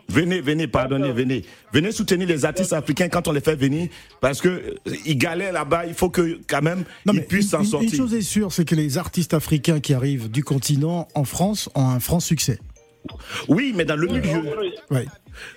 [0.07, 1.43] Venez, venez, pardonnez, venez.
[1.73, 3.87] Venez soutenir les artistes africains quand on les fait venir,
[4.21, 4.73] parce que euh,
[5.05, 5.87] ils galèrent là-bas.
[5.87, 7.97] Il faut que quand même Non, ils mais puissent s'en une, une sortir.
[7.97, 11.87] chose est sûre, c'est que les artistes africains qui arrivent du continent en France ont
[11.89, 12.59] un franc succès.
[13.47, 14.43] Oui, mais dans le milieu.
[14.91, 15.05] Ouais.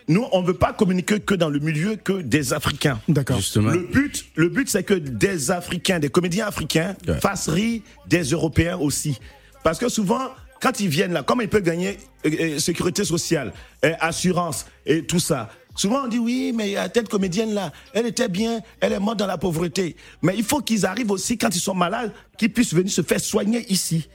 [0.09, 3.01] Nous, on ne veut pas communiquer que dans le milieu que des Africains.
[3.09, 3.37] D'accord.
[3.37, 3.71] Justement.
[3.71, 7.21] Le but, le but, c'est que des Africains, des comédiens africains, Ouais.
[7.21, 9.19] fassent rire des Européens aussi.
[9.63, 13.53] Parce que souvent, quand ils viennent là, comment ils peuvent gagner euh, euh, sécurité sociale,
[13.85, 18.27] euh, assurance et tout ça Souvent, on dit oui, mais telle comédienne là, elle était
[18.29, 19.95] bien, elle est morte dans la pauvreté.
[20.23, 23.21] Mais il faut qu'ils arrivent aussi, quand ils sont malades, qu'ils puissent venir se faire
[23.21, 24.09] soigner ici,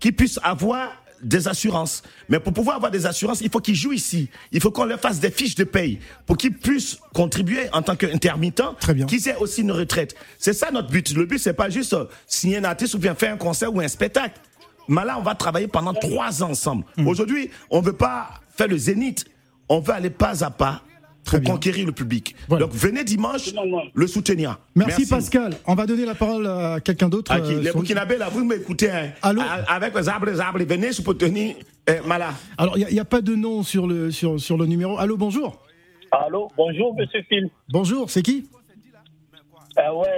[0.00, 0.88] qu'ils puissent avoir
[1.22, 2.02] des assurances.
[2.30, 4.30] Mais pour pouvoir avoir des assurances, il faut qu'ils jouent ici.
[4.50, 7.96] Il faut qu'on leur fasse des fiches de paye pour qu'ils puissent contribuer en tant
[7.96, 9.04] qu'intermittents, Très bien.
[9.04, 10.14] qu'ils aient aussi une retraite.
[10.38, 11.12] C'est ça notre but.
[11.14, 11.94] Le but, c'est pas juste
[12.26, 14.40] signer un artiste ou bien faire un concert ou un spectacle.
[14.90, 16.84] Mais là, on va travailler pendant trois ans ensemble.
[16.96, 17.06] Hmm.
[17.06, 19.24] Aujourd'hui, on veut pas faire le zénith.
[19.68, 20.82] On veut aller pas à pas
[21.24, 22.34] pour conquérir le public.
[22.48, 23.52] Donc venez dimanche
[23.94, 24.58] le soutenir.
[24.74, 25.54] Merci, Pascal.
[25.64, 27.32] On va donner la parole à quelqu'un d'autre.
[27.40, 27.54] Qui?
[27.54, 28.90] Les Burkinabés, là, vous m'écoutez.
[28.90, 29.10] Hein.
[29.22, 29.42] Allô?
[29.68, 31.54] Avec les arbres, les arbres, venez soutenir
[31.86, 32.30] eh, Mala.
[32.58, 34.98] Alors, il n'y a, pas de nom sur le, sur, sur le numéro.
[34.98, 35.62] Allô, bonjour.
[36.10, 37.48] Allô, bonjour, monsieur Phil.
[37.68, 38.48] Bonjour, c'est qui?
[39.76, 40.08] Ah ouais,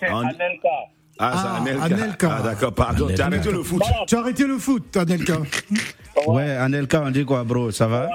[0.00, 0.68] c'est Anelka.
[1.18, 2.36] Ah, c'est Ah, Anelka.
[2.38, 3.08] Ah, d'accord, pardon.
[3.14, 3.82] Tu as arrêté le foot.
[4.06, 5.34] Tu as arrêté le foot, Anelka.
[6.26, 8.08] Ouais, Anelka, on dit quoi, bro Ça va?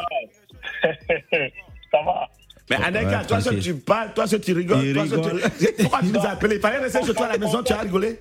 [0.83, 2.27] Ça va.
[2.69, 4.83] Mais Anelka, Ouais, toi, ce tu parles, toi, ce tu rigoles.
[4.83, 5.73] Il toi, ce tu...
[5.83, 6.55] Pourquoi tu nous as appelés?
[6.55, 8.19] Il fallait rester chez toi à la maison, tu as rigolé?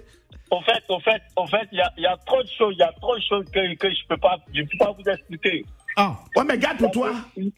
[0.50, 2.74] Au fait, au fait, au fait, il y a, il y a trop de choses,
[2.76, 5.10] il y a trop de choses que, que je peux pas, je peux pas vous
[5.10, 5.64] expliquer.
[5.96, 6.14] Ah.
[6.36, 7.10] Ouais, mais garde pour toi.
[7.36, 7.52] Il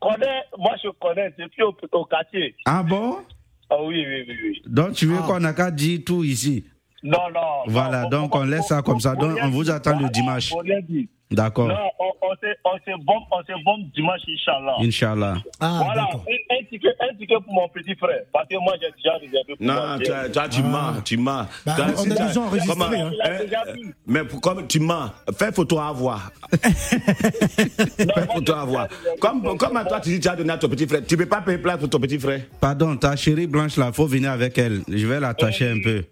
[0.00, 2.54] connaît, moi je connais, depuis au, au quartier.
[2.66, 3.18] Ah bon?
[3.70, 4.62] Ah oui, oui, oui, oui.
[4.66, 6.64] Donc tu veux qu'on n'a qu'à dire tout ici
[7.04, 7.40] Non, non.
[7.66, 9.14] Voilà, non, donc on laisse ça comme ça.
[9.14, 10.52] Donc on vous attend le dimanche.
[11.30, 11.68] D'accord.
[11.68, 14.74] Non, on, on s'est, on s'est bon, on s'est bon dimanche, Inch'Allah.
[14.80, 15.34] Inch'Allah.
[15.58, 18.20] Ah, voilà, un, un ticket, un ticket pour mon petit frère.
[18.32, 21.16] Parce que moi, j'ai déjà réservé pour Non, tu, as- tu, as- tu mens, tu
[21.16, 21.46] mens.
[21.66, 23.10] Bah, on as- déjà enregistré, comment- hein.
[23.12, 23.72] Il hein, euh.
[24.06, 26.30] Mais pourquoi tu mens Fais photo à voir.
[26.62, 28.88] Fais photo à voir.
[29.20, 31.00] Comme, comme à toi, tu dis tu as donné à ton petit frère.
[31.06, 32.40] Tu ne peux pas payer place pour ton petit frère.
[32.60, 34.82] Pardon, ta chérie blanche là, faut venir avec elle.
[34.88, 36.04] Je vais l'attacher un peu.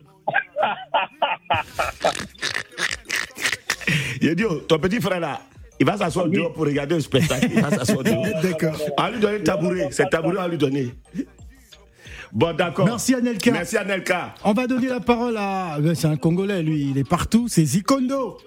[4.20, 5.40] Il dit, oh, ton petit frère là,
[5.80, 7.48] il va s'asseoir dehors pour regarder le spectacle.
[7.52, 8.24] Il va s'asseoir dehors.
[8.42, 8.76] D'accord.
[8.96, 9.88] On va lui donner le tabouret.
[9.90, 10.94] C'est tabouret, va lui donner.
[12.32, 12.86] Bon, d'accord.
[12.86, 13.50] Merci, Anelka.
[13.50, 14.34] Merci, Anelka.
[14.42, 15.76] On va donner la parole à.
[15.94, 17.46] C'est un Congolais, lui, il est partout.
[17.48, 18.38] C'est Zikondo.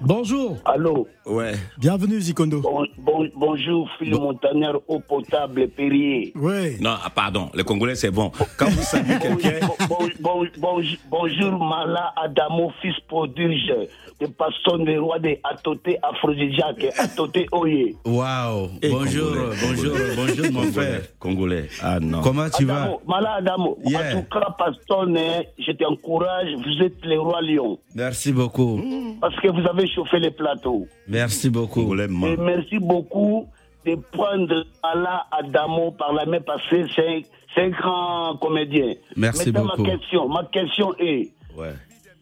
[0.00, 0.56] Bonjour.
[0.64, 1.54] Allô Ouais.
[1.78, 2.60] Bienvenue, Zikondo.
[2.60, 6.32] Bon- bon- bonjour, Phil Montagnard, eau potable, Perrier.
[6.36, 6.76] Ouais.
[6.80, 8.30] Non, ah, pardon, les Congolais, c'est bon.
[8.56, 9.66] Quand vous saluez quelqu'un.
[9.88, 13.72] Bon- bon- bon- bonjour, Mala Adamo, fils prodige
[14.20, 17.94] de personne des rois de Atoté Aphrodisiaque, Atoté Oye.
[18.04, 18.68] Waouh.
[18.90, 19.30] Bonjour,
[19.62, 21.00] bonjour, bonjour mon Congolais, frère.
[21.20, 21.68] Congolais.
[21.82, 22.20] Ah non.
[22.22, 22.90] Comment tu vas?
[23.06, 24.16] Mala Adamo, Yeah.
[24.16, 27.78] en tout cas, Paston, hein, je t'encourage, vous êtes les rois lions.
[27.94, 28.80] Merci beaucoup.
[29.20, 30.86] Parce que vous avez chauffé les plateaux.
[31.06, 31.82] Merci beaucoup.
[31.82, 33.46] Congolais, Et merci beaucoup
[33.86, 37.22] de prendre Mala Adamo par la main passée, c'est
[37.54, 38.94] c'est un grand comédien.
[39.16, 39.82] Merci Maintenant, beaucoup.
[39.84, 41.72] ma question, ma question est, Ouais.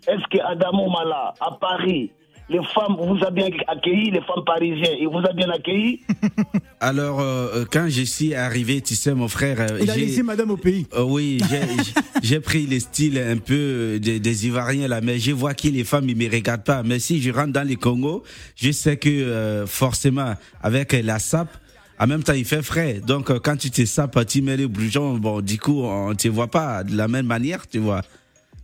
[0.07, 2.11] Est-ce que Adamo Mala, à Paris,
[2.49, 6.01] les femmes vous a bien accueilli, les femmes parisiennes, il vous a bien accueilli
[6.81, 10.03] Alors, euh, euh, quand je suis arrivé, tu sais, mon frère, euh, Il a j'ai-
[10.07, 10.87] laissé madame au pays.
[10.95, 11.93] Euh, oui, j'ai-
[12.23, 15.67] j'ai pris le style un peu euh, des, des Ivoiriens là, mais je vois que
[15.69, 16.83] les femmes ils me regardent pas.
[16.85, 18.23] Mais si je rentre dans les Congo,
[18.55, 21.57] je sais que euh, forcément avec la sape,
[21.99, 23.01] en même temps il fait frais.
[23.05, 26.29] Donc euh, quand tu te sapes, tu mets les bourgeons, bon du coup on te
[26.29, 28.03] voit pas de la même manière, tu vois.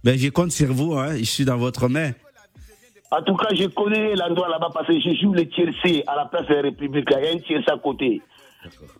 [0.04, 2.10] Mais je compte sur vous, hein, je suis dans votre main.
[3.10, 6.24] En tout cas, je connais l'endroit là-bas parce que je joue le tiercé à la
[6.24, 7.08] place de la République.
[7.10, 8.22] Il y a un tiercé à côté.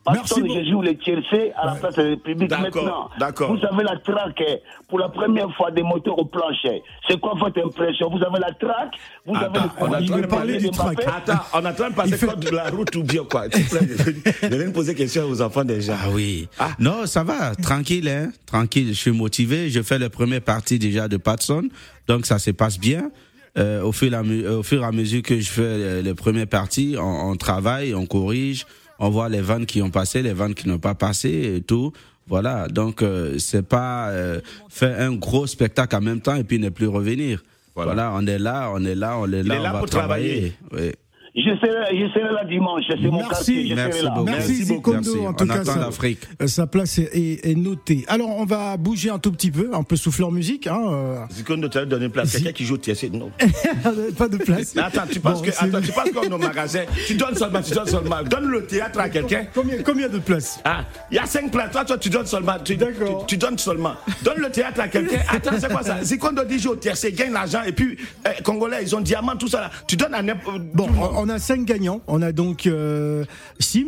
[0.05, 2.51] Parce que je joue le tiercé à la place de la République.
[2.51, 3.55] Maintenant, d'accord.
[3.55, 4.43] vous avez la traque
[4.89, 6.83] pour la première fois des moteurs au plancher.
[7.09, 8.11] C'est quoi votre impression?
[8.11, 8.95] Vous avez la traque?
[9.25, 11.91] Vous avez Attends, on est en train de parler du Attends, on est en train
[11.91, 13.45] de passer code de la route ou bien quoi?
[13.53, 15.97] Je viens de poser question aux enfants déjà.
[16.03, 16.49] Ah oui.
[16.79, 18.89] Non, ça va, tranquille, hein, tranquille.
[18.89, 19.71] Je suis motivé.
[19.71, 21.69] Je fais la première partie déjà de Patson,
[22.09, 23.11] donc ça se passe bien.
[23.59, 26.01] Euh, au, fur et à, me- au fur et à mesure que je fais euh,
[26.03, 28.65] les premières parties, on, on travaille, on corrige,
[29.03, 31.93] on voit les ventes qui ont passé, les ventes qui n'ont pas passé et tout.
[32.29, 36.61] Voilà, donc euh, c'est pas euh, faire un gros spectacle en même temps et puis
[36.61, 37.43] ne plus revenir.
[37.75, 38.13] Voilà.
[38.15, 40.53] on est là, on est là, on est là, est on là va pour travailler.
[40.71, 40.93] Oui.
[41.35, 42.85] Je serai, je serai là dimanche.
[42.91, 43.67] C'est mon quartier.
[43.67, 44.11] Je Merci serai là.
[44.11, 44.27] beaucoup.
[44.31, 45.01] Merci, Zikondo.
[45.15, 45.27] Merci.
[45.27, 46.19] En tout On cas, attend ça- l'Afrique.
[46.43, 47.11] euh, sa place est,
[47.47, 48.05] est- notée.
[48.09, 49.71] Alors, on va bouger un tout petit peu.
[49.73, 50.67] On peut souffler en musique.
[50.67, 51.17] Hein, euh.
[51.33, 52.33] Zikondo, tu as donné place.
[52.33, 53.31] Quelqu'un qui joue au TSC, non?
[54.19, 54.75] Pas de place.
[54.75, 57.35] Mais attends, tu penses Bon, que, attends, tu penses qu'on est au magasin, tu donnes
[57.35, 58.23] seulement, tu donnes seulement.
[58.29, 59.47] Donne le théâtre à quelqu'un.
[59.55, 60.61] Combien, combien de places?
[60.67, 61.73] Ah, il y a cinq places.
[61.73, 62.57] Toi, toi, tu donnes seulement.
[62.63, 62.85] Tu, tu,
[63.27, 63.95] tu donnes seulement.
[64.23, 65.21] Donne le théâtre à quelqu'un.
[65.31, 66.05] Attends, c'est quoi ça?
[66.05, 67.63] Zikondo dit joue au TSC, gagne l'argent.
[67.67, 69.71] Et puis, eh, Congolais, ils ont diamant, tout ça là.
[69.87, 70.61] Tu donnes à n'importe.
[70.75, 70.89] Bon,
[71.22, 72.01] on on a cinq gagnants.
[72.07, 73.25] On a donc euh,
[73.59, 73.87] Sim,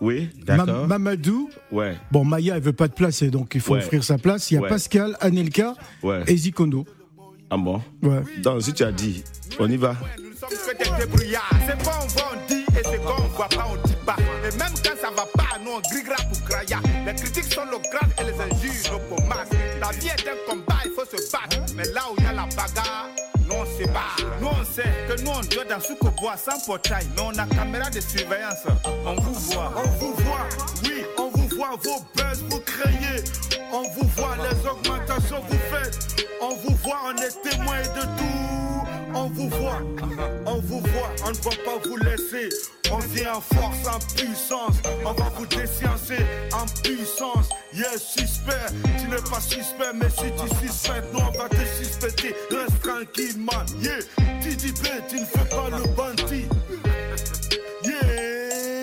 [0.00, 1.48] Oui, Ma- Mamadou.
[1.72, 1.96] Ouais.
[2.12, 3.78] Bon, Maya, elle veut pas de place, et donc il faut Ouais.
[3.80, 4.50] offrir sa place.
[4.50, 4.68] Il y a Ouais.
[4.68, 6.22] Pascal, Anelka Ouais.
[6.26, 6.84] et Zikondo.
[7.50, 7.80] Ah bon?
[8.02, 8.20] Ouais.
[8.42, 9.22] Donc, si tu as dit,
[9.58, 9.94] on y va.
[10.40, 11.48] sommes que des débrouillards.
[11.66, 14.16] C'est quoi on voit, on dit, et c'est quoi on voit pas, on dit pas.
[14.42, 16.80] Et même quand ça va pas, nous on grigra pour craya.
[17.06, 19.48] Les critiques sont nos grades et les injures, nos pommasses.
[19.80, 21.72] La vie est un combat, il faut se battre.
[21.76, 23.08] Mais là où il y a la bagarre,
[24.40, 24.58] nous on.
[24.58, 27.06] Nous sait que nous on doit dans Soukobois sans portail.
[27.16, 28.64] Mais on a caméra de surveillance.
[29.04, 29.72] On vous voit.
[29.76, 30.48] On vous voit,
[30.84, 33.24] oui, on vous voit vos buzz, vous créez.
[33.72, 36.26] On vous voit les augmentations, vous faites.
[36.40, 38.73] On vous voit, on est témoin de tout.
[39.16, 39.80] On vous voit,
[40.44, 42.48] on vous voit, on ne va pas vous laisser.
[42.90, 46.18] On vient en force, en puissance, on va vous déciencer
[46.52, 47.48] en puissance.
[47.72, 48.52] Yes, suspect,
[48.98, 52.34] tu n'es pas suspect, mais si tu suspectes, nous on va te suspecter.
[52.50, 53.66] Reste tranquille, man.
[53.80, 54.00] Yeah,
[54.42, 56.48] TDB, tu ne fais pas le bandit.
[57.84, 58.82] Yeah,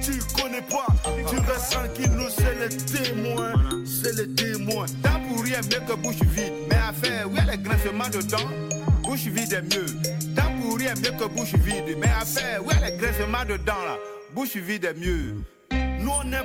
[0.00, 0.86] tu connais pas,
[1.28, 4.86] tu restes tranquille, nous c'est les témoins, c'est les témoins.
[5.02, 6.52] Dents pourries est mieux que bouche vide.
[6.68, 9.86] Mais à faire, où est le grincement de dents Bouche vide est mieux.
[10.34, 11.96] Dents pourries est mieux que bouche vide.
[11.98, 13.98] Mais à faire, où est le grincement de dents là
[14.34, 15.34] Bouche vide est mieux.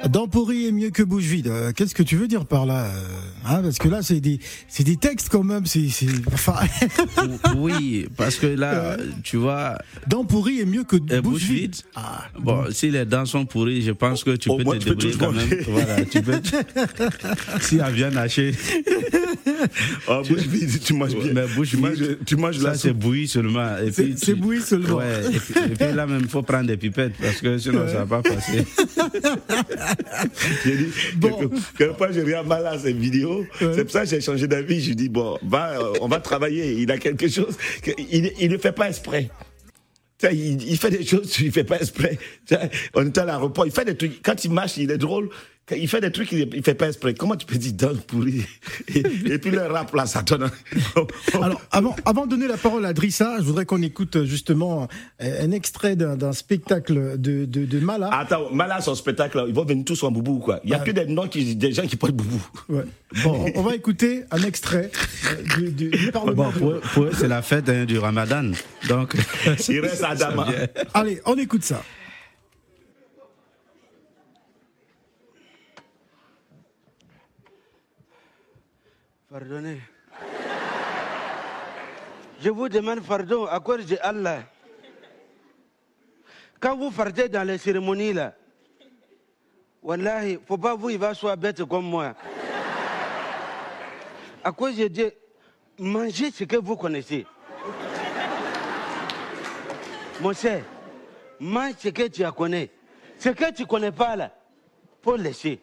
[0.10, 1.48] Dent pourrie est mieux que bouche vide.
[1.48, 2.90] Euh, Qu'est-ce que tu veux dire par là euh,
[3.46, 5.66] hein, Parce que là, c'est des, c'est des textes quand même.
[5.66, 6.56] C'est, c'est, enfin,
[7.58, 11.60] Oui, parce que là, tu vois, dent pourrie est mieux que euh, bouche, bouche vide.
[11.62, 11.76] vide.
[11.96, 14.90] Ah, Bon, si les dents sont pourries, je pense que tu peux moins, te tu
[14.90, 15.44] débrouiller quand même.
[15.50, 15.66] manger.
[15.68, 16.34] Voilà, tu peux.
[17.62, 18.54] si elle vient nacher,
[20.08, 21.34] Ah, bouche vide, tu manges bien.
[21.34, 23.76] mais bouche tu manges, vide, tu manges ça c'est bouilli seulement.
[23.92, 24.98] C'est- bouilli seulement.
[24.98, 27.88] Ouais, et, puis, et puis là même, il faut prendre des pipettes parce que sinon
[27.88, 28.66] ça va pas passer.
[30.64, 31.50] J'ai dit, Bon.
[31.78, 33.46] quelque, part, j'ai rien mal à ces vidéos.
[33.60, 34.82] C'est pour ça que j'ai changé d'avis.
[34.82, 36.74] Je dis, bon, va, euh, on va travailler.
[36.74, 37.58] Il a quelque chose.
[37.82, 39.30] que- il, il ne fait pas exprès.
[40.32, 42.18] Il, il fait des choses, il fait pas exprès.
[42.94, 44.22] On était à l'aéroport, il fait des trucs.
[44.22, 45.30] Quand il marche, il est drôle.
[45.78, 47.14] Il fait des trucs, il, fait pas exprès.
[47.14, 48.46] Comment tu peux dire dents pourries
[48.88, 50.50] et, et puis le rap là, ça donne.
[51.34, 54.88] Alors, avant, avant de donner la parole à Drissa, je voudrais qu'on écoute euh, justement
[55.22, 58.10] euh, un extrait d'un, d'un spectacle de, de, de Mala.
[58.14, 60.60] Attends, Mala, son spectacle, ils vont venir tous en boubou, quoi?
[60.64, 60.86] Il y a Ouais.
[60.86, 62.42] que des noms qui, des gens qui portent boubou.
[62.70, 62.84] Ouais.
[63.24, 64.92] Bon, on, on va écouter un extrait
[65.26, 66.46] euh, du, du, du Parlement.
[66.46, 68.52] Bon, pour, eux- pour c'est la fête hein, du Ramadan.
[68.88, 69.16] Donc,
[69.70, 70.16] Il reste à.
[70.94, 71.84] Allez, on écoute ça.
[79.30, 79.80] Pardonnez.
[82.42, 84.40] Je vous demande pardon à cause de Allah.
[86.60, 88.34] Quand vous partez dans les cérémonies là,
[89.84, 92.16] Wallahi, faut pas vous, il va soit bête comme moi.
[94.44, 95.14] À cause de Dieu,
[95.78, 97.28] mangez ce que vous connaissez.
[100.22, 100.32] Mon
[101.40, 102.72] mange ce que tu connais.
[103.20, 104.32] Ce que tu connais pas là,
[105.04, 105.62] faut laisser.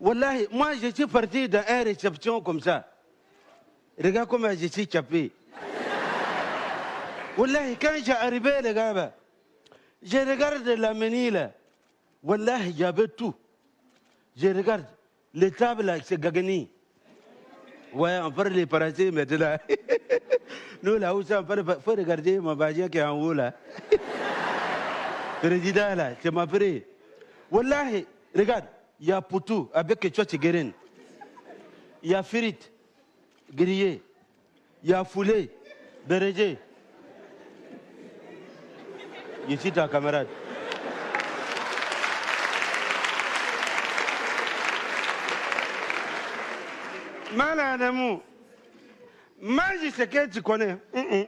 [0.00, 2.88] Wallahi, moi je suis parti dans une réception comme ça.
[4.02, 5.30] Regarde comment je suis capé.
[7.36, 9.12] Wallahi, quand j'ai arrivé, les gars, bah,
[10.02, 11.52] je regarde la menu là.
[12.22, 13.34] Wallahi, j'avais tout.
[14.36, 14.84] Je regarde,
[15.32, 16.70] les tables là, c'est Gagani.
[17.92, 19.56] Ouais, on parle les paratés maintenant.
[20.82, 23.54] Nous là où ça, on parle, faut regarder ma bagia qui est en haut là.
[25.40, 26.86] Président là, c'est ma pré.
[27.50, 28.64] Wallahi, regarde,
[29.00, 30.70] il y a poutou avec de guérin.
[32.02, 32.70] Il y a frites,
[33.52, 34.02] grillé.
[34.82, 35.50] Il y a foulé,
[36.06, 36.58] bérégé.
[39.48, 40.28] Je suis ta camarade.
[47.34, 48.22] Maladamou,
[49.40, 50.76] mange ce que tu connais.
[50.94, 51.26] Hum, hum.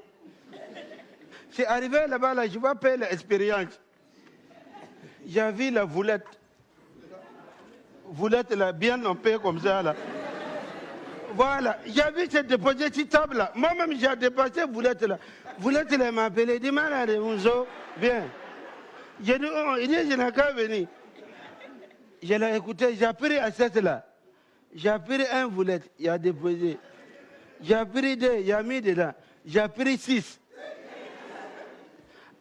[1.50, 3.80] C'est arrivé là-bas, là, je vois pas l'expérience.
[5.26, 6.35] J'ai vu la voulette.
[8.10, 9.94] Voulette là, bien lampée comme ça là.
[11.34, 13.52] Voilà, vu cette déposée cette table là.
[13.54, 15.18] Moi-même, j'ai dépassé Voulette là.
[15.58, 17.66] Voulette là, elle m'a appelé, dit, malade, Mounzo,
[17.98, 18.24] viens.
[19.22, 20.88] J'ai dit, oh, il dit, je n'ai qu'à venir.
[22.22, 24.06] Je l'ai écouté, j'ai pris à cette là.
[24.74, 26.78] J'ai pris un Voulette, il a déposé.
[27.60, 29.12] J'ai pris deux, il a mis dedans.
[29.44, 30.40] J'ai pris six.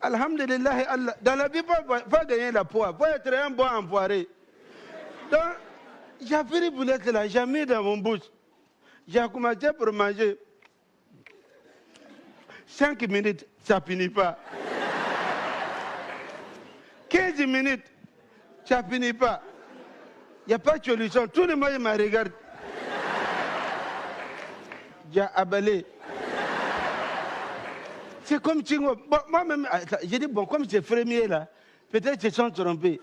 [0.01, 1.15] Alhamdulillah, Allah.
[1.21, 4.27] Dans la vie, pas, pas gagner la poire, pas être un bon empoiré.
[5.31, 5.41] Donc,
[6.21, 8.31] j'ai pris boulette là, j'ai mis dans mon bouche.
[9.07, 10.37] J'ai commencé pour manger.
[12.67, 14.39] Cinq minutes, ça finit pas.
[17.09, 17.85] 15 minutes,
[18.65, 19.41] ça finit pas.
[20.45, 21.27] Il n'y a pas de solution.
[21.27, 22.31] Tout le monde me regarde.
[25.13, 25.85] J'ai abalé.
[28.23, 28.61] C'est comme.
[28.61, 31.47] Bon, moi-même, attends, j'ai dit, bon, comme c'est premier là,
[31.91, 32.99] peut-être ils se sont trompés.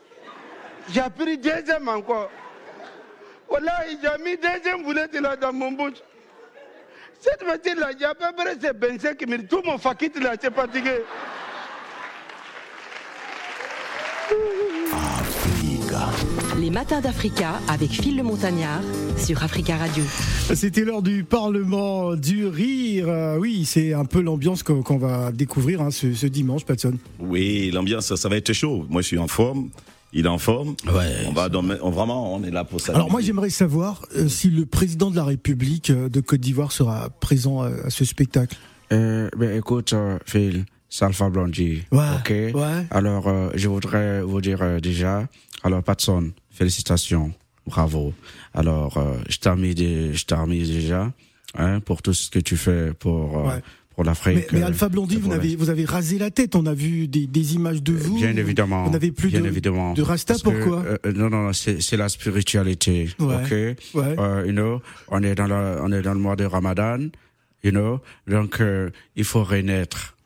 [0.90, 2.31] J'ai pris deuxième encore.
[3.49, 5.99] Voilà, j'ai mis deuxième boulette là dans mon bouche.
[7.21, 9.49] Cette fois-ci-là, j'ai à peu près ces 25 minutes.
[9.49, 11.03] Tout mon fakit là, c'est fatigué.
[16.59, 18.80] Les matins d'Africa avec Phil le Montagnard
[19.18, 20.05] sur Africa Radio.
[20.55, 23.09] C'était l'heure du Parlement du rire.
[23.09, 26.95] Euh, oui, c'est un peu l'ambiance qu'on qu'on va découvrir hein, ce, ce dimanche, Patson.
[27.18, 28.87] Oui, l'ambiance, ça, ça va être chaud.
[28.89, 29.70] Moi, je suis en forme.
[30.12, 30.74] Il est en forme.
[31.26, 32.94] on va dans- on- vraiment, on est là pour ça.
[32.94, 36.70] Alors moi, j'aimerais savoir euh, si le président de la République euh, de Côte d'Ivoire
[36.72, 38.56] sera présent euh, à ce spectacle.
[38.92, 41.82] Euh, ben, écoute, euh, Phil, Salfa Blondie.
[41.92, 42.30] Ouais, ok?
[42.30, 42.86] ouais.
[42.90, 45.26] Alors, euh, je voudrais vous dire euh, déjà,
[45.62, 47.32] alors, Patson, félicitations,
[47.66, 48.12] bravo.
[48.52, 51.10] Alors, euh, je t'ai remis, des- je t'ai remis déjà
[51.56, 53.62] hein, pour tout ce que tu fais pour euh, Ouais.
[53.95, 54.51] Pour l'Afrique.
[54.53, 56.55] Mais, mais euh, Alpha Blondie, vous avez, vous avez rasé la tête.
[56.57, 58.16] On a vu des, des images de vous.
[58.16, 58.84] Bien évidemment.
[58.84, 59.93] Vous n'avez plus bien de, évidemment.
[59.95, 63.11] de Rasta, Parce que, pourquoi euh, euh, Non, non, c'est c'est la spiritualité.
[63.18, 63.34] Ouais.
[63.36, 63.51] Ok?
[63.95, 64.16] Ouais.
[64.18, 67.09] Euh, you know, on est dans la, on est dans le mois de Ramadan.
[67.64, 70.16] You know, donc euh, il faut renaître.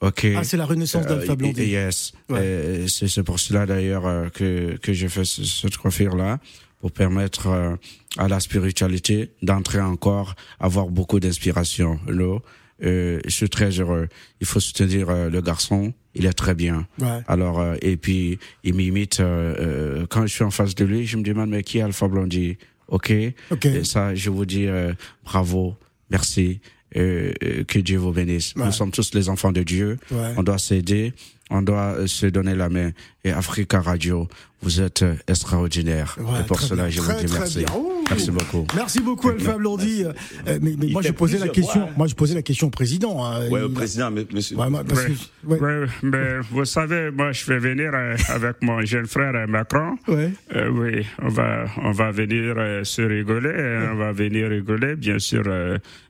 [0.00, 0.26] Ok?
[0.36, 1.64] Ah, c'est la renaissance d'Alpha Euh, Blondie.
[1.66, 2.12] Yes.
[2.28, 2.38] Ouais.
[2.40, 6.38] Euh, c'est c'est pour cela d'ailleurs euh, que que fais ce- cette coiffure là
[6.80, 7.76] pour permettre euh,
[8.18, 11.98] à la spiritualité d'entrer encore, avoir beaucoup d'inspiration.
[12.06, 12.42] you know?
[12.82, 14.08] Euh, je suis très heureux.
[14.40, 15.92] Il faut soutenir euh, le garçon.
[16.14, 16.86] Il est très bien.
[16.98, 17.20] Ouais.
[17.28, 21.06] Alors euh, et puis il m'imite euh, euh, quand je suis en face de lui,
[21.06, 22.56] je me demande mais qui est Alpha Blondie
[22.88, 23.12] Ok?
[23.50, 23.64] Ok.
[23.66, 24.92] Et ça, je vous dis euh,
[25.24, 25.74] bravo,
[26.10, 26.60] merci,
[26.92, 28.54] que Dieu vous bénisse.
[28.54, 28.66] Ouais.
[28.66, 29.98] Nous sommes tous les enfants de Dieu.
[30.12, 30.34] Ouais.
[30.36, 31.12] On doit s'aider,
[31.50, 32.90] on doit se donner la main.
[33.24, 34.28] Et Africa Radio,
[34.64, 36.16] vous êtes euh, extraordinaire.
[36.18, 36.90] Ouais, et pour très cela, bien.
[36.90, 37.64] je vous dis merci.
[38.10, 38.66] Merci beaucoup.
[38.74, 40.04] Merci beaucoup Alpha Blondie.
[40.04, 41.82] Euh, mais moi je posais la question.
[41.84, 41.88] hein.
[41.96, 43.24] Moi je posais la question au président.
[43.24, 43.48] hein.
[43.48, 44.56] Ouais, au président, mais monsieur.
[44.56, 45.12] Ouais, moi, parce Ouais.
[45.12, 45.60] que- ouais.
[45.60, 49.96] Ouais, mais vous savez, moi, je vais venir euh, avec mon jeune frère Macron.
[50.08, 50.30] Ouais.
[50.54, 53.50] Euh, oui, on va, on va venir euh, se rigoler.
[53.52, 55.42] euh, On va venir rigoler, bien sûr,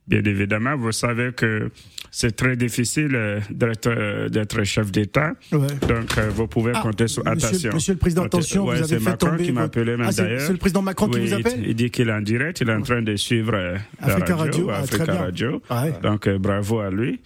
[0.06, 0.76] bien évidemment.
[0.76, 1.70] Vous savez que
[2.10, 5.32] c'est très difficile d'être d'être chef d'État.
[5.52, 5.66] Ouais.
[5.88, 7.70] Donc, vous pouvez Ah, compter sur monsieur- attention.
[7.74, 9.78] monsieur le Président, Comptez- attention, Ouais, vous avez c'est fait Macron tomber qui m'a votre-
[9.78, 10.40] appelé même Ah, c'est- d'ailleurs.
[10.42, 12.68] c'est le président Macron qui vous il- appelle Il dit qu'il est en direct, il
[12.68, 15.84] est en train de suivre euh, Africa radio, Radio, ah, Africa.
[15.84, 15.92] Ouais.
[16.02, 17.20] Donc, euh, bravo à lui.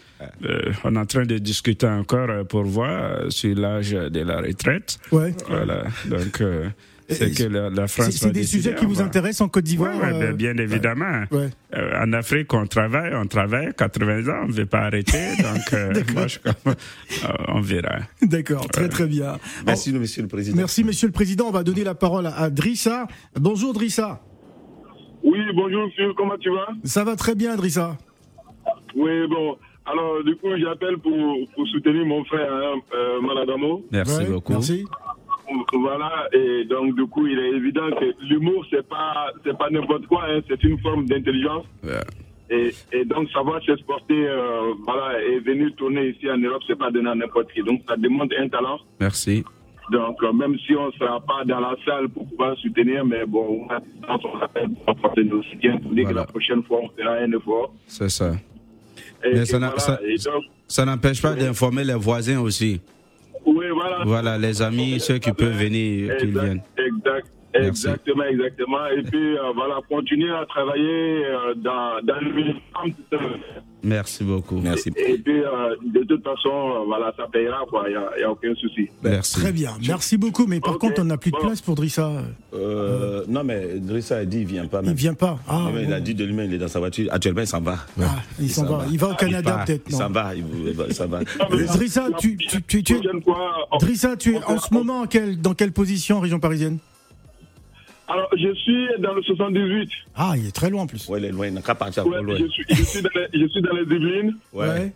[0.44, 4.20] Euh, on est en train de discuter encore euh, pour voir euh, sur l'âge de
[4.20, 4.98] la retraite.
[5.12, 5.34] Ouais.
[5.48, 5.84] Voilà.
[6.06, 6.68] Donc, euh,
[7.08, 8.10] c'est que la, la France.
[8.10, 10.62] C'est des sujets qui vous va- intéressent en Côte d'Ivoire Ouais, ouais, euh, bien, bien
[10.64, 11.24] évidemment.
[11.30, 11.48] Ouais.
[11.74, 15.18] Euh, en Afrique, on travaille, on travaille, 80 ans, on ne veut pas arrêter.
[15.38, 16.72] donc, euh, moi, je, euh,
[17.48, 17.98] on verra.
[18.22, 19.38] D'accord, très très bien.
[19.66, 20.56] Merci, monsieur le président.
[20.56, 21.46] Merci Monsieur le Président.
[21.48, 23.06] On va donner la parole à, Drissa.
[23.38, 24.20] Bonjour Drissa.
[25.22, 26.68] Oui, bonjour, Phil, comment tu vas?
[26.84, 27.96] Ça va très bien Drissa.
[28.94, 29.56] Oui, bon.
[29.86, 31.12] Alors, du coup, j'appelle pour,
[31.54, 33.86] pour soutenir mon frère, hein, euh, Maladamo.
[33.90, 34.52] Merci beaucoup.
[34.52, 34.84] Merci.
[35.72, 40.06] Voilà, et donc, du coup, il est évident que l'humour, c'est pas, c'est pas n'importe
[40.06, 41.64] quoi, hein, c'est une forme d'intelligence.
[42.50, 46.90] Et, et donc, savoir s'exporter, euh, voilà, et venir tourner ici en Europe, c'est pas
[46.90, 47.62] donné à n'importe qui.
[47.62, 48.78] Donc, ça demande un talent.
[49.00, 49.44] Merci.
[49.90, 53.24] Donc, euh, même si on ne sera pas dans la salle pour pouvoir soutenir, mais
[53.26, 54.42] bon, on pour
[54.86, 57.72] apporter nos soutiens, pour dire que la prochaine fois, on fera un effort.
[57.86, 58.32] C'est ça.
[59.24, 59.74] Et, Mais et voilà,
[60.66, 62.80] Ça n'empêche pas d'informer les voisins aussi.
[63.56, 64.04] Oui, voilà.
[64.04, 66.62] Voilà, les amis, ceux qui peuvent venir, qu'ils viennent.
[66.76, 67.30] exact,
[67.62, 67.86] Merci.
[67.86, 68.86] exactement, exactement.
[68.96, 72.54] Et puis, euh, voilà, continuer à travailler euh, dans, dans le.
[73.82, 74.58] Merci beaucoup.
[74.60, 74.90] Merci.
[74.96, 77.84] Et puis, euh, de toute façon, voilà, ça payera, quoi.
[77.88, 78.88] Il n'y a, aucun souci.
[79.02, 79.40] Merci.
[79.40, 79.70] Très bien.
[79.86, 80.46] Merci beaucoup.
[80.46, 81.46] Mais par contre, on n'a plus de bon.
[81.46, 82.10] place pour Drissa.
[82.54, 84.80] Euh, non, mais Drissa a dit il vient pas.
[84.82, 84.96] Il Même.
[84.96, 85.38] vient pas.
[85.48, 87.08] Ah, Mais il a dit de lui-même, il est dans sa voiture.
[87.12, 87.76] Actuellement, il s'en va.
[88.00, 88.84] Ah, il s'en va.
[88.90, 89.84] Il va au Canada peut-être.
[89.88, 90.34] Il s'en va.
[90.34, 91.20] Il, il va- il s'en va.
[91.50, 92.82] Drissa, tu, tu,
[93.80, 95.04] Drissa, tu es en ce moment
[95.40, 96.78] dans quelle position en région parisienne?
[98.08, 99.90] Alors, je suis dans le 78.
[100.16, 101.06] Ah, il est très loin en plus.
[101.08, 101.46] Ouais, il est loin.
[101.46, 102.36] Il n'a qu'à partir Ouais, loin.
[102.38, 104.36] je, suis, je, suis dans les, je suis dans les Yvelines.
[104.52, 104.92] Ouais.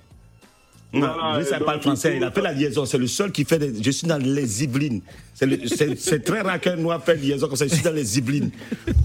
[0.94, 2.16] Non, Voilà, lui, ça parle français.
[2.18, 2.84] Il a fait la liaison.
[2.84, 3.82] C'est le seul qui fait des.
[3.82, 5.00] Je suis dans les Yvelines.
[5.34, 7.66] C'est très rare qu'un noir fait liaison comme ça.
[7.66, 8.50] Je suis dans les Yvelines.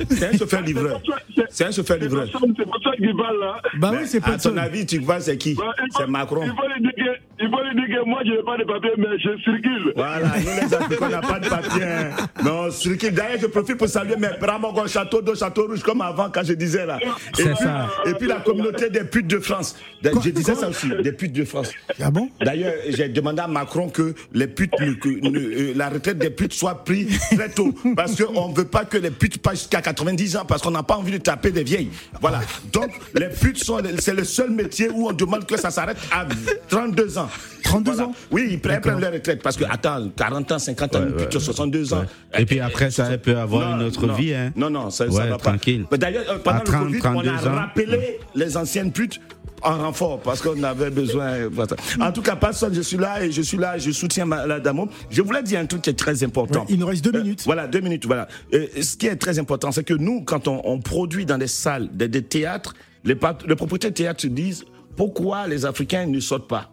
[0.10, 1.02] C'est un chauffeur livreur.
[1.50, 2.28] C'est un chauffeur livreur.
[2.30, 3.62] c'est pas ça qui parle là.
[3.80, 5.56] Bah oui, c'est pas À ton avis, tu vois, c'est qui?
[5.56, 5.64] Faut-
[5.98, 6.44] C'est Macron.
[6.44, 8.64] Il faut lui dire que, il faut lui dire que moi, je n'ai pas de
[8.64, 9.94] papier, mais je circule.
[9.96, 11.84] Voilà, nous les Africains, on n'a pas de papier.
[11.84, 12.10] hein.
[12.44, 13.12] Non, circuit.
[13.12, 16.54] D'ailleurs, je profite pour saluer mes parents, château d'eau, château rouge, comme avant, quand je
[16.54, 17.00] disais là.
[17.02, 17.88] Et C'est puis, ça.
[18.06, 19.76] Et puis la communauté des putes de France.
[20.04, 21.72] Je disais ça aussi, des putes de France.
[22.02, 22.30] Ah bon?
[22.42, 26.30] D'ailleurs, j'ai demandé à Macron que les putes, ne- que ne- euh, la retraite des
[26.30, 27.74] putes soit prise très tôt.
[27.96, 30.84] Parce qu'on ne veut pas que les putes passent jusqu'à 90 ans, parce qu'on n'a
[30.84, 31.90] pas envie de taper des vieilles.
[32.22, 32.40] Voilà.
[32.74, 36.26] Donc, les putes, sont, c'est le seul métier où on demande que ça s'arrête à
[36.70, 37.27] 32 ans.
[37.64, 38.08] 32 Voilà.
[38.10, 39.42] ans Oui, ils prennent, prennent leur retraite.
[39.44, 42.06] Parce que, attends, 40 ans, 50 ans, pute sur 62 ans.
[42.38, 44.14] Et puis après, ça elle peut avoir Non, une autre non.
[44.14, 44.34] vie.
[44.34, 44.52] Hein.
[44.56, 45.50] Non, non, ça, ça Ouais, va pas.
[45.52, 45.86] tranquille.
[45.92, 47.56] Mais D'ailleurs, euh, pendant À 30, le Covid, on 32 a ans.
[47.56, 49.20] rappelé les anciennes putes
[49.64, 51.34] en renfort parce qu'on avait besoin.
[52.00, 54.60] En tout cas, pas seul, je suis là et je suis là, je soutiens la
[54.60, 54.86] dame.
[55.10, 56.60] Je voulais dire un truc qui est très important.
[56.62, 57.42] Ouais, il nous reste deux Euh, minutes.
[57.44, 58.06] voilà, deux minutes.
[58.06, 58.28] Voilà.
[58.54, 61.48] Euh, ce qui est très important, c'est que nous, quand on, on produit dans des
[61.48, 64.64] salles, des, des théâtres, les propriétaires de théâtres se disent
[64.96, 66.72] pourquoi les Africains ne sortent pas?